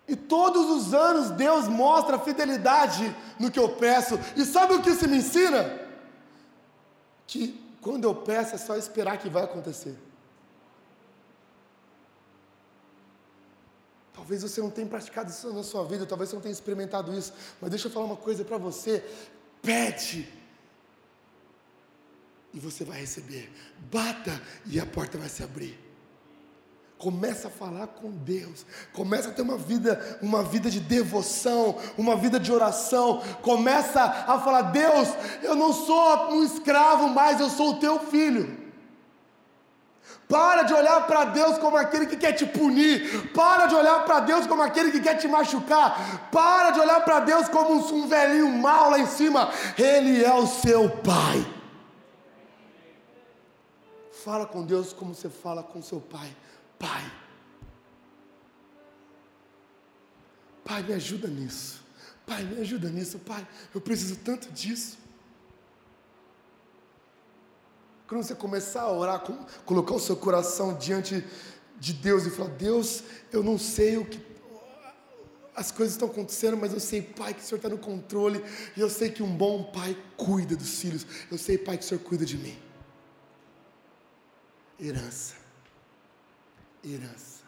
E 0.07 0.15
todos 0.15 0.69
os 0.69 0.93
anos 0.93 1.31
Deus 1.31 1.67
mostra 1.67 2.19
fidelidade 2.19 3.17
no 3.39 3.51
que 3.51 3.59
eu 3.59 3.71
peço. 3.71 4.21
E 4.37 4.45
sabe 4.45 4.75
o 4.75 4.83
que 4.83 4.91
isso 4.91 5.09
me 5.09 5.17
ensina? 5.17 5.81
Que 7.27 7.59
quando 7.81 8.05
eu 8.05 8.15
peço 8.15 8.55
é 8.55 8.59
só 8.59 8.77
esperar 8.77 9.17
que 9.17 9.31
vai 9.31 9.45
acontecer. 9.45 9.97
Talvez 14.23 14.41
você 14.41 14.61
não 14.61 14.71
tenha 14.71 14.87
praticado 14.87 15.31
isso 15.31 15.53
na 15.53 15.65
sua 15.65 15.85
vida, 15.85 16.07
talvez 16.07 16.31
você 16.31 16.37
não 16.37 16.43
tenha 16.43 16.53
experimentado 16.53 17.13
isso, 17.13 17.33
mas 17.61 17.71
deixa 17.71 17.89
eu 17.89 17.91
falar 17.91 18.07
uma 18.07 18.17
coisa 18.17 18.45
para 18.45 18.57
você: 18.57 19.05
pede 19.61 20.29
e 22.55 22.61
você 22.61 22.85
vai 22.85 23.01
receber, 23.01 23.51
bata 23.91 24.41
e 24.65 24.79
a 24.79 24.87
porta 24.87 25.19
vai 25.19 25.29
se 25.29 25.43
abrir. 25.43 25.77
Começa 26.99 27.49
a 27.49 27.51
falar 27.51 27.89
com 27.89 28.13
Deus. 28.13 28.65
Começa 28.93 29.31
a 29.31 29.33
ter 29.33 29.43
uma 29.43 29.59
vida, 29.59 30.21
uma 30.23 30.45
vida 30.45 30.71
de 30.71 30.79
devoção, 30.79 31.77
uma 31.99 32.15
vida 32.15 32.39
de 32.39 32.53
oração. 32.53 33.21
Começa 33.43 34.05
a 34.05 34.39
falar: 34.39 34.71
Deus, 34.71 35.09
eu 35.43 35.57
não 35.57 35.73
sou 35.73 36.33
um 36.33 36.45
escravo 36.45 37.09
mais, 37.09 37.41
eu 37.41 37.51
sou 37.51 37.71
o 37.71 37.81
teu 37.81 37.99
filho. 37.99 38.62
Para 40.33 40.63
de 40.63 40.73
olhar 40.73 41.07
para 41.07 41.27
Deus 41.27 41.59
como 41.59 41.77
aquele 41.77 42.07
que 42.07 42.17
quer 42.17 42.33
te 42.33 42.47
punir. 42.47 43.31
Para 43.33 43.67
de 43.67 43.75
olhar 43.75 44.03
para 44.07 44.21
Deus 44.21 44.47
como 44.47 44.63
aquele 44.63 44.91
que 44.91 45.01
quer 45.01 45.17
te 45.19 45.29
machucar. 45.29 46.31
Para 46.33 46.71
de 46.71 46.81
olhar 46.81 47.05
para 47.05 47.21
Deus 47.21 47.51
como 47.51 47.75
um 47.75 48.09
velhinho 48.09 48.49
mau 48.49 48.89
lá 48.89 48.99
em 48.99 49.07
cima. 49.07 49.51
Ele 49.77 50.25
é 50.25 50.33
o 50.33 50.47
seu 50.47 50.89
pai. 50.89 51.47
Fala 54.25 54.47
com 54.47 54.65
Deus 54.65 54.95
como 54.95 55.15
você 55.15 55.29
fala 55.29 55.63
com 55.63 55.83
seu 55.83 56.01
pai. 56.01 56.35
Pai, 56.79 57.03
Pai, 60.65 60.83
me 60.83 60.95
ajuda 60.95 61.29
nisso. 61.29 61.83
Pai, 62.25 62.43
me 62.45 62.61
ajuda 62.63 62.89
nisso, 62.89 63.19
Pai. 63.19 63.47
Eu 63.75 63.81
preciso 63.81 64.17
tanto 64.17 64.51
disso. 64.51 64.97
Quando 68.13 68.25
você 68.25 68.35
começar 68.35 68.83
a 68.83 68.93
orar, 68.93 69.25
colocar 69.65 69.95
o 69.95 70.01
seu 70.01 70.17
coração 70.17 70.75
diante 70.75 71.25
de 71.79 71.93
Deus 71.93 72.27
e 72.27 72.31
falar: 72.31 72.51
Deus, 72.51 73.03
eu 73.33 73.43
não 73.43 73.59
sei 73.59 73.97
o 73.97 74.05
que. 74.05 74.21
As 75.55 75.71
coisas 75.71 75.95
estão 75.95 76.09
acontecendo, 76.09 76.57
mas 76.57 76.73
eu 76.73 76.81
sei, 76.81 77.03
Pai, 77.03 77.35
que 77.35 77.41
o 77.41 77.45
Senhor 77.45 77.57
está 77.57 77.69
no 77.69 77.79
controle. 77.79 78.43
E 78.77 78.81
eu 78.81 78.89
sei 78.89 79.11
que 79.11 79.23
um 79.23 79.35
bom 79.35 79.65
pai 79.65 79.97
cuida 80.17 80.57
dos 80.57 80.81
filhos. 80.81 81.07
Eu 81.31 81.39
sei, 81.39 81.59
Pai, 81.59 81.77
que 81.77 81.85
o 81.85 81.87
Senhor 81.87 82.01
cuida 82.01 82.25
de 82.25 82.37
mim. 82.39 82.59
Herança 84.81 85.43
herança. 86.85 87.43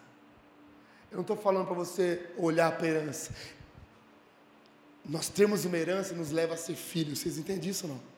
Eu 1.10 1.16
não 1.16 1.22
estou 1.22 1.36
falando 1.36 1.66
para 1.66 1.74
você 1.74 2.30
olhar 2.36 2.76
para 2.76 2.86
a 2.86 2.90
herança. 2.90 3.34
Nós 5.04 5.28
temos 5.28 5.64
uma 5.64 5.76
herança 5.76 6.14
nos 6.14 6.30
leva 6.30 6.54
a 6.54 6.56
ser 6.56 6.74
filhos. 6.74 7.18
Vocês 7.18 7.38
entendem 7.38 7.70
isso 7.70 7.86
ou 7.86 7.94
não? 7.94 8.13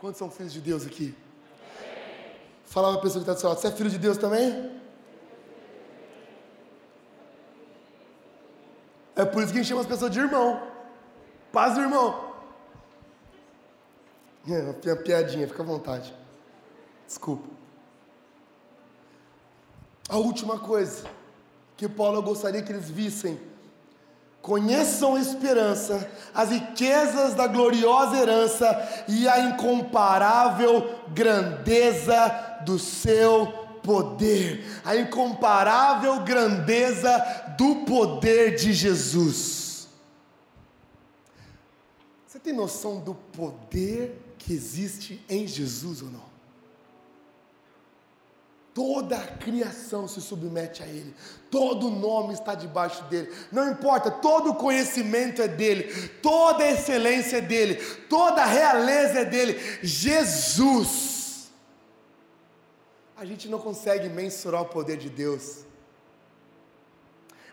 Quantos 0.00 0.18
são 0.18 0.30
filhos 0.30 0.54
de 0.54 0.62
Deus 0.62 0.86
aqui? 0.86 1.14
Fala 2.64 2.88
para 2.88 3.00
a 3.00 3.02
pessoa 3.02 3.22
que 3.22 3.30
está 3.30 3.34
do 3.34 3.40
seu 3.40 3.48
lado. 3.50 3.60
Você 3.60 3.68
é 3.68 3.70
filho 3.70 3.90
de 3.90 3.98
Deus 3.98 4.16
também? 4.16 4.80
É 9.14 9.26
por 9.26 9.42
isso 9.42 9.52
que 9.52 9.58
a 9.58 9.62
gente 9.62 9.68
chama 9.68 9.82
as 9.82 9.86
pessoas 9.86 10.10
de 10.10 10.18
irmão. 10.18 10.66
Paz, 11.52 11.76
irmão. 11.76 12.32
É, 14.48 14.88
uma 14.88 14.96
piadinha, 14.96 15.46
fica 15.46 15.62
à 15.62 15.66
vontade. 15.66 16.14
Desculpa. 17.06 17.46
A 20.08 20.16
última 20.16 20.58
coisa 20.58 21.06
que 21.76 21.86
Paulo 21.86 22.22
gostaria 22.22 22.62
que 22.62 22.72
eles 22.72 22.88
vissem 22.88 23.38
Conheçam 24.42 25.16
a 25.16 25.20
esperança, 25.20 26.10
as 26.34 26.50
riquezas 26.50 27.34
da 27.34 27.46
gloriosa 27.46 28.16
herança 28.16 29.04
e 29.06 29.28
a 29.28 29.40
incomparável 29.40 30.98
grandeza 31.08 32.60
do 32.64 32.78
seu 32.78 33.46
poder, 33.82 34.64
a 34.84 34.96
incomparável 34.96 36.20
grandeza 36.20 37.18
do 37.58 37.84
poder 37.84 38.56
de 38.56 38.72
Jesus. 38.72 39.88
Você 42.26 42.38
tem 42.38 42.54
noção 42.54 43.00
do 43.00 43.14
poder 43.14 44.34
que 44.38 44.54
existe 44.54 45.22
em 45.28 45.46
Jesus 45.46 46.00
ou 46.00 46.08
não? 46.08 46.29
Toda 48.72 49.16
a 49.16 49.26
criação 49.26 50.06
se 50.06 50.20
submete 50.20 50.82
a 50.82 50.86
Ele, 50.86 51.12
todo 51.50 51.90
nome 51.90 52.34
está 52.34 52.54
debaixo 52.54 53.02
dele, 53.04 53.32
não 53.50 53.68
importa, 53.68 54.10
todo 54.10 54.54
conhecimento 54.54 55.42
é 55.42 55.48
dele, 55.48 56.08
toda 56.22 56.68
excelência 56.68 57.38
é 57.38 57.40
dele, 57.40 57.74
toda 58.08 58.44
realeza 58.44 59.20
é 59.20 59.24
dele. 59.24 59.58
Jesus, 59.82 61.50
a 63.16 63.24
gente 63.24 63.48
não 63.48 63.58
consegue 63.58 64.08
mensurar 64.08 64.62
o 64.62 64.66
poder 64.66 64.96
de 64.96 65.10
Deus, 65.10 65.64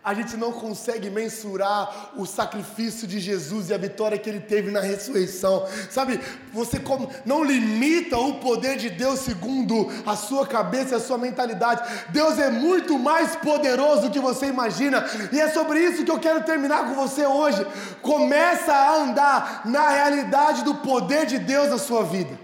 a 0.08 0.14
gente 0.14 0.38
não 0.38 0.54
consegue 0.54 1.10
mensurar 1.10 2.12
o 2.16 2.26
sacrifício 2.26 3.06
de 3.06 3.20
Jesus 3.20 3.70
e 3.70 3.74
a 3.74 3.78
vitória 3.78 4.18
que 4.18 4.30
ele 4.30 4.40
teve 4.40 4.72
na 4.72 4.80
ressurreição. 4.80 5.68
Sabe, 5.92 6.22
você 6.54 6.82
não 7.26 7.44
limita 7.44 8.18
o 8.18 8.36
poder 8.36 8.78
de 8.78 8.90
Deus 8.90 9.20
segundo 9.20 9.92
a 10.06 10.16
sua 10.16 10.48
cabeça 10.48 10.94
e 10.94 10.96
a 10.96 11.02
sua 11.02 11.18
mentalidade. 11.18 11.84
Deus 12.08 12.40
é 12.40 12.50
muito 12.50 12.98
mais 12.98 13.36
poderoso 13.36 14.04
do 14.04 14.10
que 14.10 14.20
você 14.22 14.46
imagina. 14.46 15.06
E 15.30 15.42
é 15.42 15.50
sobre 15.50 15.82
isso 15.82 16.06
que 16.06 16.12
eu 16.12 16.20
quero 16.20 16.42
terminar 16.46 16.88
com 16.88 16.96
você 16.96 17.26
hoje. 17.26 17.68
Começa 18.02 18.72
a 18.72 18.96
andar 18.96 19.64
na 19.66 19.90
realidade 19.90 20.64
do 20.64 20.76
poder 20.76 21.26
de 21.26 21.38
Deus 21.38 21.70
na 21.70 21.78
sua 21.78 22.06
vida. 22.06 22.40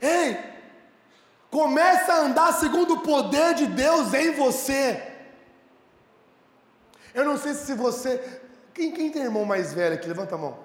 Ei, 0.00 0.38
começa 1.50 2.10
a 2.10 2.20
andar 2.20 2.54
segundo 2.54 2.94
o 2.94 3.00
poder 3.00 3.52
de 3.52 3.66
Deus 3.66 4.14
em 4.14 4.30
você. 4.30 5.11
Eu 7.14 7.24
não 7.24 7.36
sei 7.36 7.54
se 7.54 7.74
você. 7.74 8.40
Quem, 8.74 8.92
quem 8.92 9.10
tem 9.10 9.22
irmão 9.22 9.44
mais 9.44 9.74
velho 9.74 9.94
aqui? 9.94 10.08
Levanta 10.08 10.34
a 10.34 10.38
mão. 10.38 10.58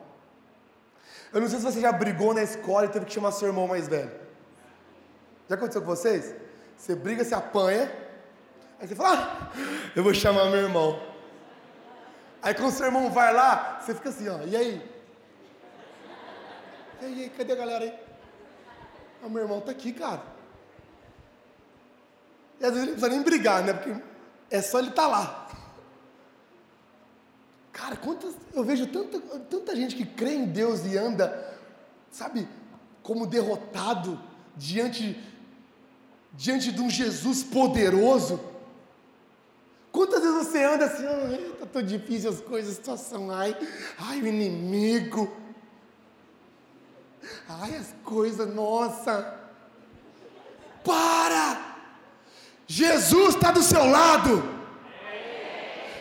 Eu 1.33 1.41
não 1.41 1.49
sei 1.49 1.59
se 1.59 1.65
você 1.65 1.81
já 1.81 1.91
brigou 1.91 2.33
na 2.33 2.43
escola 2.43 2.85
e 2.85 2.89
teve 2.89 3.05
que 3.05 3.13
chamar 3.13 3.31
seu 3.31 3.47
irmão 3.47 3.67
mais 3.67 3.87
velho. 3.87 4.11
Já 5.49 5.55
aconteceu 5.55 5.81
com 5.81 5.87
vocês? 5.87 6.33
Você 6.77 6.95
briga, 6.95 7.23
se 7.23 7.33
apanha, 7.33 7.91
aí 8.79 8.87
você 8.87 8.95
fala, 8.95 9.49
ah, 9.53 9.59
eu 9.95 10.03
vou 10.03 10.13
chamar 10.13 10.45
meu 10.45 10.61
irmão. 10.61 11.01
Aí 12.41 12.53
quando 12.53 12.71
seu 12.71 12.85
irmão 12.85 13.09
vai 13.09 13.33
lá, 13.33 13.79
você 13.81 13.93
fica 13.93 14.09
assim, 14.09 14.29
ó, 14.29 14.39
e 14.43 14.55
aí? 14.55 14.97
E 17.01 17.05
aí, 17.05 17.31
cadê 17.35 17.53
a 17.53 17.55
galera 17.55 17.83
aí? 17.83 17.93
Ah, 19.23 19.29
meu 19.29 19.41
irmão 19.41 19.59
tá 19.61 19.71
aqui, 19.71 19.91
cara. 19.91 20.21
E 22.59 22.65
às 22.65 22.71
vezes 22.71 22.83
ele 22.83 22.91
não 22.91 22.99
precisa 22.99 23.09
nem 23.09 23.23
brigar, 23.23 23.63
né? 23.63 23.73
Porque 23.73 23.95
é 24.49 24.61
só 24.61 24.79
ele 24.79 24.89
estar 24.89 25.03
tá 25.03 25.07
lá. 25.07 25.47
Cara, 27.77 27.95
quantas, 27.95 28.33
eu 28.55 28.63
vejo 28.63 28.87
tanta, 28.87 29.19
tanta 29.41 29.75
gente 29.75 29.95
que 29.95 30.03
crê 30.03 30.33
em 30.33 30.45
Deus 30.45 30.83
e 30.83 30.97
anda, 30.97 31.55
sabe, 32.09 32.47
como 33.03 33.27
derrotado 33.27 34.19
diante, 34.55 35.15
diante 36.33 36.71
de 36.71 36.81
um 36.81 36.89
Jesus 36.89 37.43
poderoso. 37.43 38.39
Quantas 39.91 40.23
vezes 40.23 40.47
você 40.47 40.63
anda 40.63 40.85
assim, 40.85 41.05
ai, 41.05 41.55
tá 41.59 41.67
tão 41.67 41.83
difícil 41.83 42.31
as 42.31 42.41
coisas, 42.41 42.71
a 42.71 42.75
situação, 42.75 43.29
ai, 43.29 43.55
ai, 43.99 44.21
o 44.21 44.27
inimigo, 44.27 45.31
ai, 47.47 47.75
as 47.75 47.93
coisas, 48.03 48.51
nossa, 48.55 49.39
para! 50.83 51.77
Jesus 52.65 53.35
está 53.35 53.51
do 53.51 53.61
seu 53.61 53.85
lado. 53.85 54.56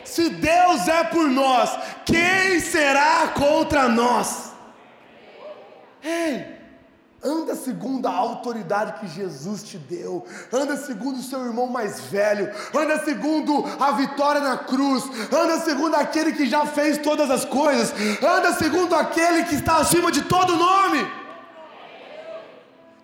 Se 0.06 0.30
Deus 0.30 0.88
é 0.88 1.04
por 1.04 1.28
nós, 1.28 1.70
quem 2.04 2.60
será 2.60 3.28
contra 3.28 3.88
nós? 3.88 4.52
Ei, 6.02 6.56
anda 7.22 7.56
segundo 7.56 8.06
a 8.06 8.12
autoridade 8.12 9.00
que 9.00 9.08
Jesus 9.08 9.64
te 9.64 9.76
deu, 9.76 10.24
anda 10.52 10.76
segundo 10.76 11.18
o 11.18 11.22
seu 11.22 11.44
irmão 11.44 11.66
mais 11.66 12.00
velho, 12.02 12.50
anda 12.72 13.04
segundo 13.04 13.64
a 13.80 13.92
vitória 13.92 14.40
na 14.40 14.58
cruz, 14.58 15.04
anda 15.32 15.58
segundo 15.60 15.96
aquele 15.96 16.32
que 16.32 16.46
já 16.46 16.64
fez 16.64 16.98
todas 16.98 17.28
as 17.28 17.44
coisas, 17.44 17.92
anda 18.22 18.52
segundo 18.52 18.94
aquele 18.94 19.44
que 19.44 19.56
está 19.56 19.78
acima 19.78 20.12
de 20.12 20.22
todo 20.22 20.56
nome. 20.56 21.25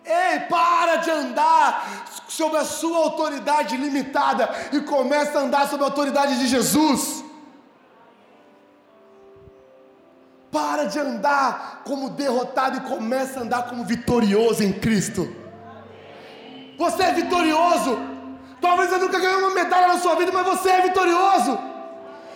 Ei, 0.05 0.39
para 0.49 0.97
de 0.97 1.09
andar 1.09 2.05
sobre 2.27 2.57
a 2.57 2.65
sua 2.65 2.97
autoridade 2.97 3.77
limitada 3.77 4.49
e 4.71 4.81
começa 4.81 5.39
a 5.39 5.41
andar 5.43 5.67
sobre 5.69 5.85
a 5.85 5.87
autoridade 5.87 6.37
de 6.39 6.47
Jesus. 6.47 7.23
Para 10.51 10.85
de 10.85 10.99
andar 10.99 11.81
como 11.85 12.09
derrotado 12.09 12.77
e 12.77 12.81
começa 12.81 13.39
a 13.39 13.43
andar 13.43 13.63
como 13.63 13.85
vitorioso 13.85 14.61
em 14.63 14.73
Cristo. 14.73 15.33
Você 16.77 17.03
é 17.03 17.13
vitorioso. 17.13 17.97
Talvez 18.59 18.89
você 18.89 18.97
nunca 18.97 19.19
ganhou 19.19 19.39
uma 19.39 19.51
medalha 19.51 19.87
na 19.87 19.97
sua 19.99 20.15
vida, 20.15 20.31
mas 20.31 20.45
você 20.45 20.69
é 20.69 20.81
vitorioso. 20.81 21.57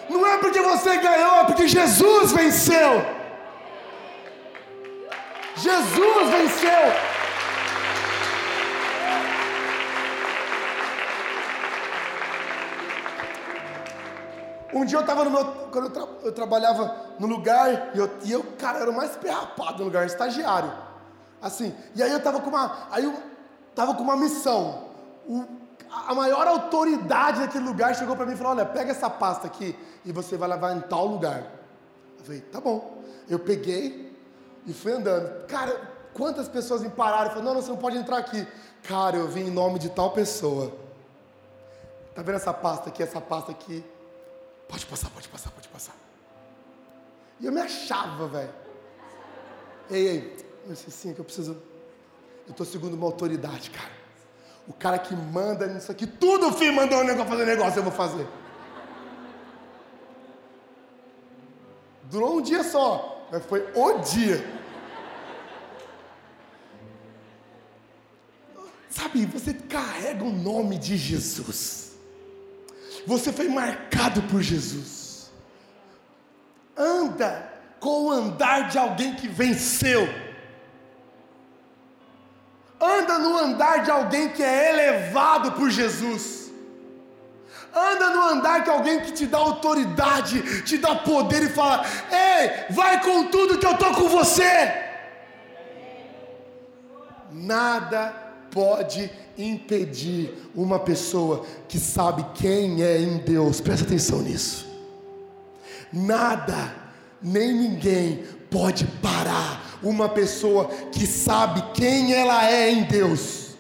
Não 0.09 0.25
é 0.25 0.37
porque 0.37 0.61
você 0.61 0.97
ganhou, 0.97 1.41
é 1.41 1.43
porque 1.43 1.67
Jesus 1.67 2.31
venceu. 2.31 3.05
Jesus 5.55 6.29
venceu. 6.29 7.06
Um 14.77 14.85
dia 14.85 14.97
eu 14.97 15.01
estava 15.01 15.23
no 15.23 15.31
meu. 15.31 15.45
Quando 15.71 15.85
eu, 15.85 15.91
tra, 15.91 16.07
eu, 16.23 16.31
trabalhava 16.31 16.95
no 17.19 17.27
lugar, 17.27 17.95
e 17.95 17.97
eu, 17.97 18.09
e 18.23 18.31
eu, 18.31 18.43
cara, 18.57 18.79
era 18.79 18.91
o 18.91 18.95
mais 18.95 19.15
perrapado 19.15 19.79
no 19.79 19.85
lugar, 19.85 20.05
estagiário. 20.05 20.71
Assim. 21.41 21.75
E 21.95 22.03
aí 22.03 22.11
eu 22.11 22.17
estava 22.17 22.39
com 22.39 22.49
uma. 22.49 22.87
Aí 22.91 23.03
eu 23.03 23.13
estava 23.69 23.95
com 23.95 24.03
uma 24.03 24.15
missão. 24.15 24.83
O, 25.27 25.45
a 25.89 26.13
maior 26.13 26.47
autoridade 26.47 27.39
daquele 27.39 27.65
lugar 27.65 27.95
chegou 27.95 28.15
para 28.15 28.25
mim 28.25 28.33
e 28.33 28.35
falou: 28.35 28.53
Olha, 28.53 28.65
pega 28.65 28.91
essa 28.91 29.09
pasta 29.09 29.47
aqui 29.47 29.77
e 30.05 30.11
você 30.11 30.37
vai 30.37 30.49
levar 30.49 30.75
em 30.75 30.81
tal 30.81 31.07
lugar. 31.07 31.43
Eu 32.19 32.23
falei: 32.23 32.41
Tá 32.41 32.61
bom. 32.61 33.01
Eu 33.27 33.39
peguei 33.39 34.15
e 34.65 34.73
fui 34.73 34.91
andando. 34.91 35.45
Cara, 35.47 35.75
quantas 36.13 36.47
pessoas 36.47 36.81
me 36.81 36.89
pararam 36.89 37.25
e 37.25 37.29
falaram: 37.29 37.43
Não, 37.45 37.53
não, 37.55 37.61
você 37.61 37.71
não 37.71 37.77
pode 37.77 37.97
entrar 37.97 38.17
aqui. 38.17 38.45
Cara, 38.83 39.17
eu 39.17 39.27
vim 39.27 39.47
em 39.47 39.51
nome 39.51 39.79
de 39.79 39.89
tal 39.89 40.11
pessoa. 40.11 40.71
Tá 42.13 42.21
vendo 42.21 42.35
essa 42.35 42.53
pasta 42.53 42.89
aqui, 42.89 43.01
essa 43.01 43.21
pasta 43.21 43.51
aqui? 43.51 43.83
Pode 44.67 44.85
passar, 44.85 45.09
pode 45.09 45.27
passar, 45.27 45.51
pode 45.51 45.67
passar. 45.67 45.95
E 47.39 47.45
eu 47.45 47.51
me 47.51 47.61
achava, 47.61 48.27
velho. 48.27 48.53
Ei, 49.89 50.07
ei, 50.07 50.45
eu 50.65 50.73
disse 50.73 50.89
assim, 50.89 51.13
que 51.13 51.19
eu 51.19 51.25
preciso. 51.25 51.51
Eu 52.45 52.51
estou 52.51 52.65
segundo 52.65 52.93
uma 52.93 53.05
autoridade, 53.05 53.69
cara. 53.69 53.91
O 54.67 54.73
cara 54.73 54.99
que 54.99 55.15
manda 55.15 55.65
nisso 55.67 55.91
aqui, 55.91 56.05
tudo, 56.05 56.51
filho, 56.51 56.73
mandou 56.73 56.99
um 56.99 57.03
negócio, 57.03 57.29
fazer 57.29 57.45
negócio, 57.45 57.79
eu 57.79 57.83
vou 57.83 57.91
fazer. 57.91 58.27
Durou 62.03 62.37
um 62.37 62.41
dia 62.41 62.63
só, 62.63 63.27
mas 63.31 63.45
foi 63.45 63.69
o 63.73 63.99
dia. 63.99 64.45
Sabe, 68.89 69.25
você 69.25 69.53
carrega 69.53 70.23
o 70.23 70.31
nome 70.31 70.77
de 70.77 70.97
Jesus. 70.97 71.86
Você 73.07 73.31
foi 73.31 73.47
marcado 73.47 74.21
por 74.23 74.41
Jesus. 74.41 75.31
Anda 76.75 77.49
com 77.79 78.07
o 78.07 78.11
andar 78.11 78.67
de 78.67 78.77
alguém 78.77 79.15
que 79.15 79.29
venceu. 79.29 80.05
Anda 82.81 83.17
no 83.17 83.37
andar 83.37 83.81
de 83.83 83.89
alguém 83.89 84.27
que 84.27 84.43
é 84.43 84.73
elevado 84.73 85.53
por 85.53 85.69
Jesus. 85.69 86.51
Anda 87.73 88.09
no 88.09 88.23
andar 88.25 88.65
de 88.65 88.71
alguém 88.71 88.99
que 88.99 89.13
te 89.13 89.25
dá 89.25 89.37
autoridade, 89.37 90.63
te 90.63 90.77
dá 90.77 90.93
poder 90.93 91.43
e 91.43 91.49
fala: 91.49 91.85
Ei, 92.11 92.65
vai 92.75 93.01
com 93.01 93.27
tudo 93.27 93.57
que 93.57 93.65
eu 93.65 93.71
estou 93.71 93.93
com 93.93 94.09
você. 94.09 94.83
Nada 97.31 98.13
pode 98.51 99.09
impedir 99.37 100.33
uma 100.55 100.79
pessoa 100.79 101.45
que 101.67 101.79
sabe 101.79 102.25
quem 102.33 102.81
é 102.81 102.99
em 102.99 103.17
Deus, 103.17 103.61
presta 103.61 103.85
atenção 103.85 104.21
nisso. 104.21 104.67
Nada, 105.93 106.75
nem 107.21 107.53
ninguém 107.53 108.23
pode 108.49 108.85
parar 109.01 109.79
uma 109.83 110.09
pessoa 110.09 110.65
que 110.91 111.05
sabe 111.05 111.61
quem 111.73 112.13
ela 112.13 112.49
é 112.49 112.71
em 112.71 112.83
Deus. 112.83 113.55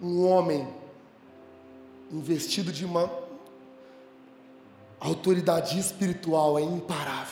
Um 0.00 0.26
homem 0.26 0.66
investido 2.12 2.70
de 2.70 2.84
uma 2.84 3.10
autoridade 5.00 5.78
espiritual 5.78 6.58
é 6.58 6.62
imparável. 6.62 7.25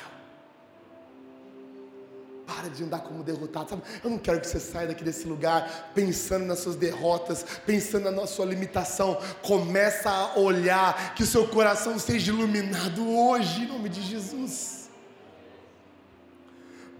Para 2.64 2.72
de 2.72 2.82
andar 2.82 3.00
como 3.00 3.22
derrotado, 3.22 3.68
sabe? 3.68 3.82
Eu 4.02 4.08
não 4.08 4.16
quero 4.16 4.40
que 4.40 4.46
você 4.46 4.58
saia 4.58 4.88
daqui 4.88 5.04
desse 5.04 5.26
lugar 5.26 5.90
pensando 5.94 6.46
nas 6.46 6.60
suas 6.60 6.76
derrotas, 6.76 7.44
pensando 7.66 8.10
na 8.10 8.26
sua 8.26 8.46
limitação. 8.46 9.18
Começa 9.42 10.08
a 10.08 10.38
olhar, 10.38 11.14
que 11.14 11.22
o 11.22 11.26
seu 11.26 11.46
coração 11.46 11.98
seja 11.98 12.32
iluminado 12.32 13.06
hoje, 13.06 13.64
em 13.64 13.66
nome 13.66 13.90
de 13.90 14.00
Jesus. 14.00 14.83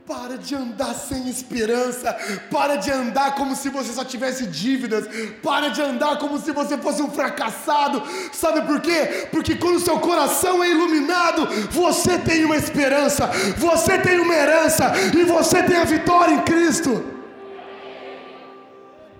Para 0.06 0.36
de 0.36 0.54
andar 0.54 0.92
sem 0.94 1.30
esperança. 1.30 2.12
Para 2.50 2.76
de 2.76 2.90
andar 2.90 3.34
como 3.34 3.56
se 3.56 3.70
você 3.70 3.90
só 3.90 4.04
tivesse 4.04 4.46
dívidas. 4.46 5.06
Para 5.42 5.68
de 5.68 5.80
andar 5.80 6.18
como 6.18 6.38
se 6.38 6.52
você 6.52 6.76
fosse 6.76 7.00
um 7.00 7.10
fracassado. 7.10 8.02
Sabe 8.30 8.60
por 8.66 8.82
quê? 8.82 9.28
Porque 9.30 9.56
quando 9.56 9.80
seu 9.80 9.98
coração 9.98 10.62
é 10.62 10.70
iluminado, 10.70 11.46
você 11.70 12.18
tem 12.18 12.44
uma 12.44 12.56
esperança, 12.56 13.28
você 13.56 13.98
tem 13.98 14.20
uma 14.20 14.34
herança 14.34 14.92
e 15.16 15.24
você 15.24 15.62
tem 15.62 15.76
a 15.76 15.84
vitória 15.84 16.34
em 16.34 16.42
Cristo. 16.42 17.02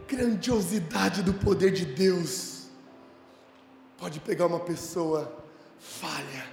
Grandiosidade 0.06 1.22
do 1.22 1.32
poder 1.32 1.70
de 1.70 1.86
Deus. 1.86 2.64
Pode 3.96 4.20
pegar 4.20 4.46
uma 4.46 4.60
pessoa 4.60 5.34
falha, 5.78 6.44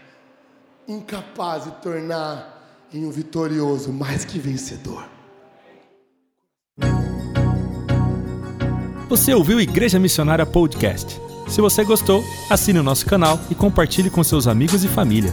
incapaz 0.87 1.65
de 1.65 1.71
tornar 1.81 2.60
em 2.93 3.05
um 3.05 3.11
vitorioso 3.11 3.91
mais 3.91 4.25
que 4.25 4.37
vencedor. 4.37 5.05
Você 9.07 9.33
ouviu 9.33 9.59
Igreja 9.59 9.99
Missionária 9.99 10.45
Podcast? 10.45 11.19
Se 11.47 11.59
você 11.59 11.83
gostou, 11.83 12.23
assine 12.49 12.79
o 12.79 12.83
nosso 12.83 13.05
canal 13.05 13.39
e 13.49 13.55
compartilhe 13.55 14.09
com 14.09 14.23
seus 14.23 14.47
amigos 14.47 14.83
e 14.83 14.87
família. 14.87 15.31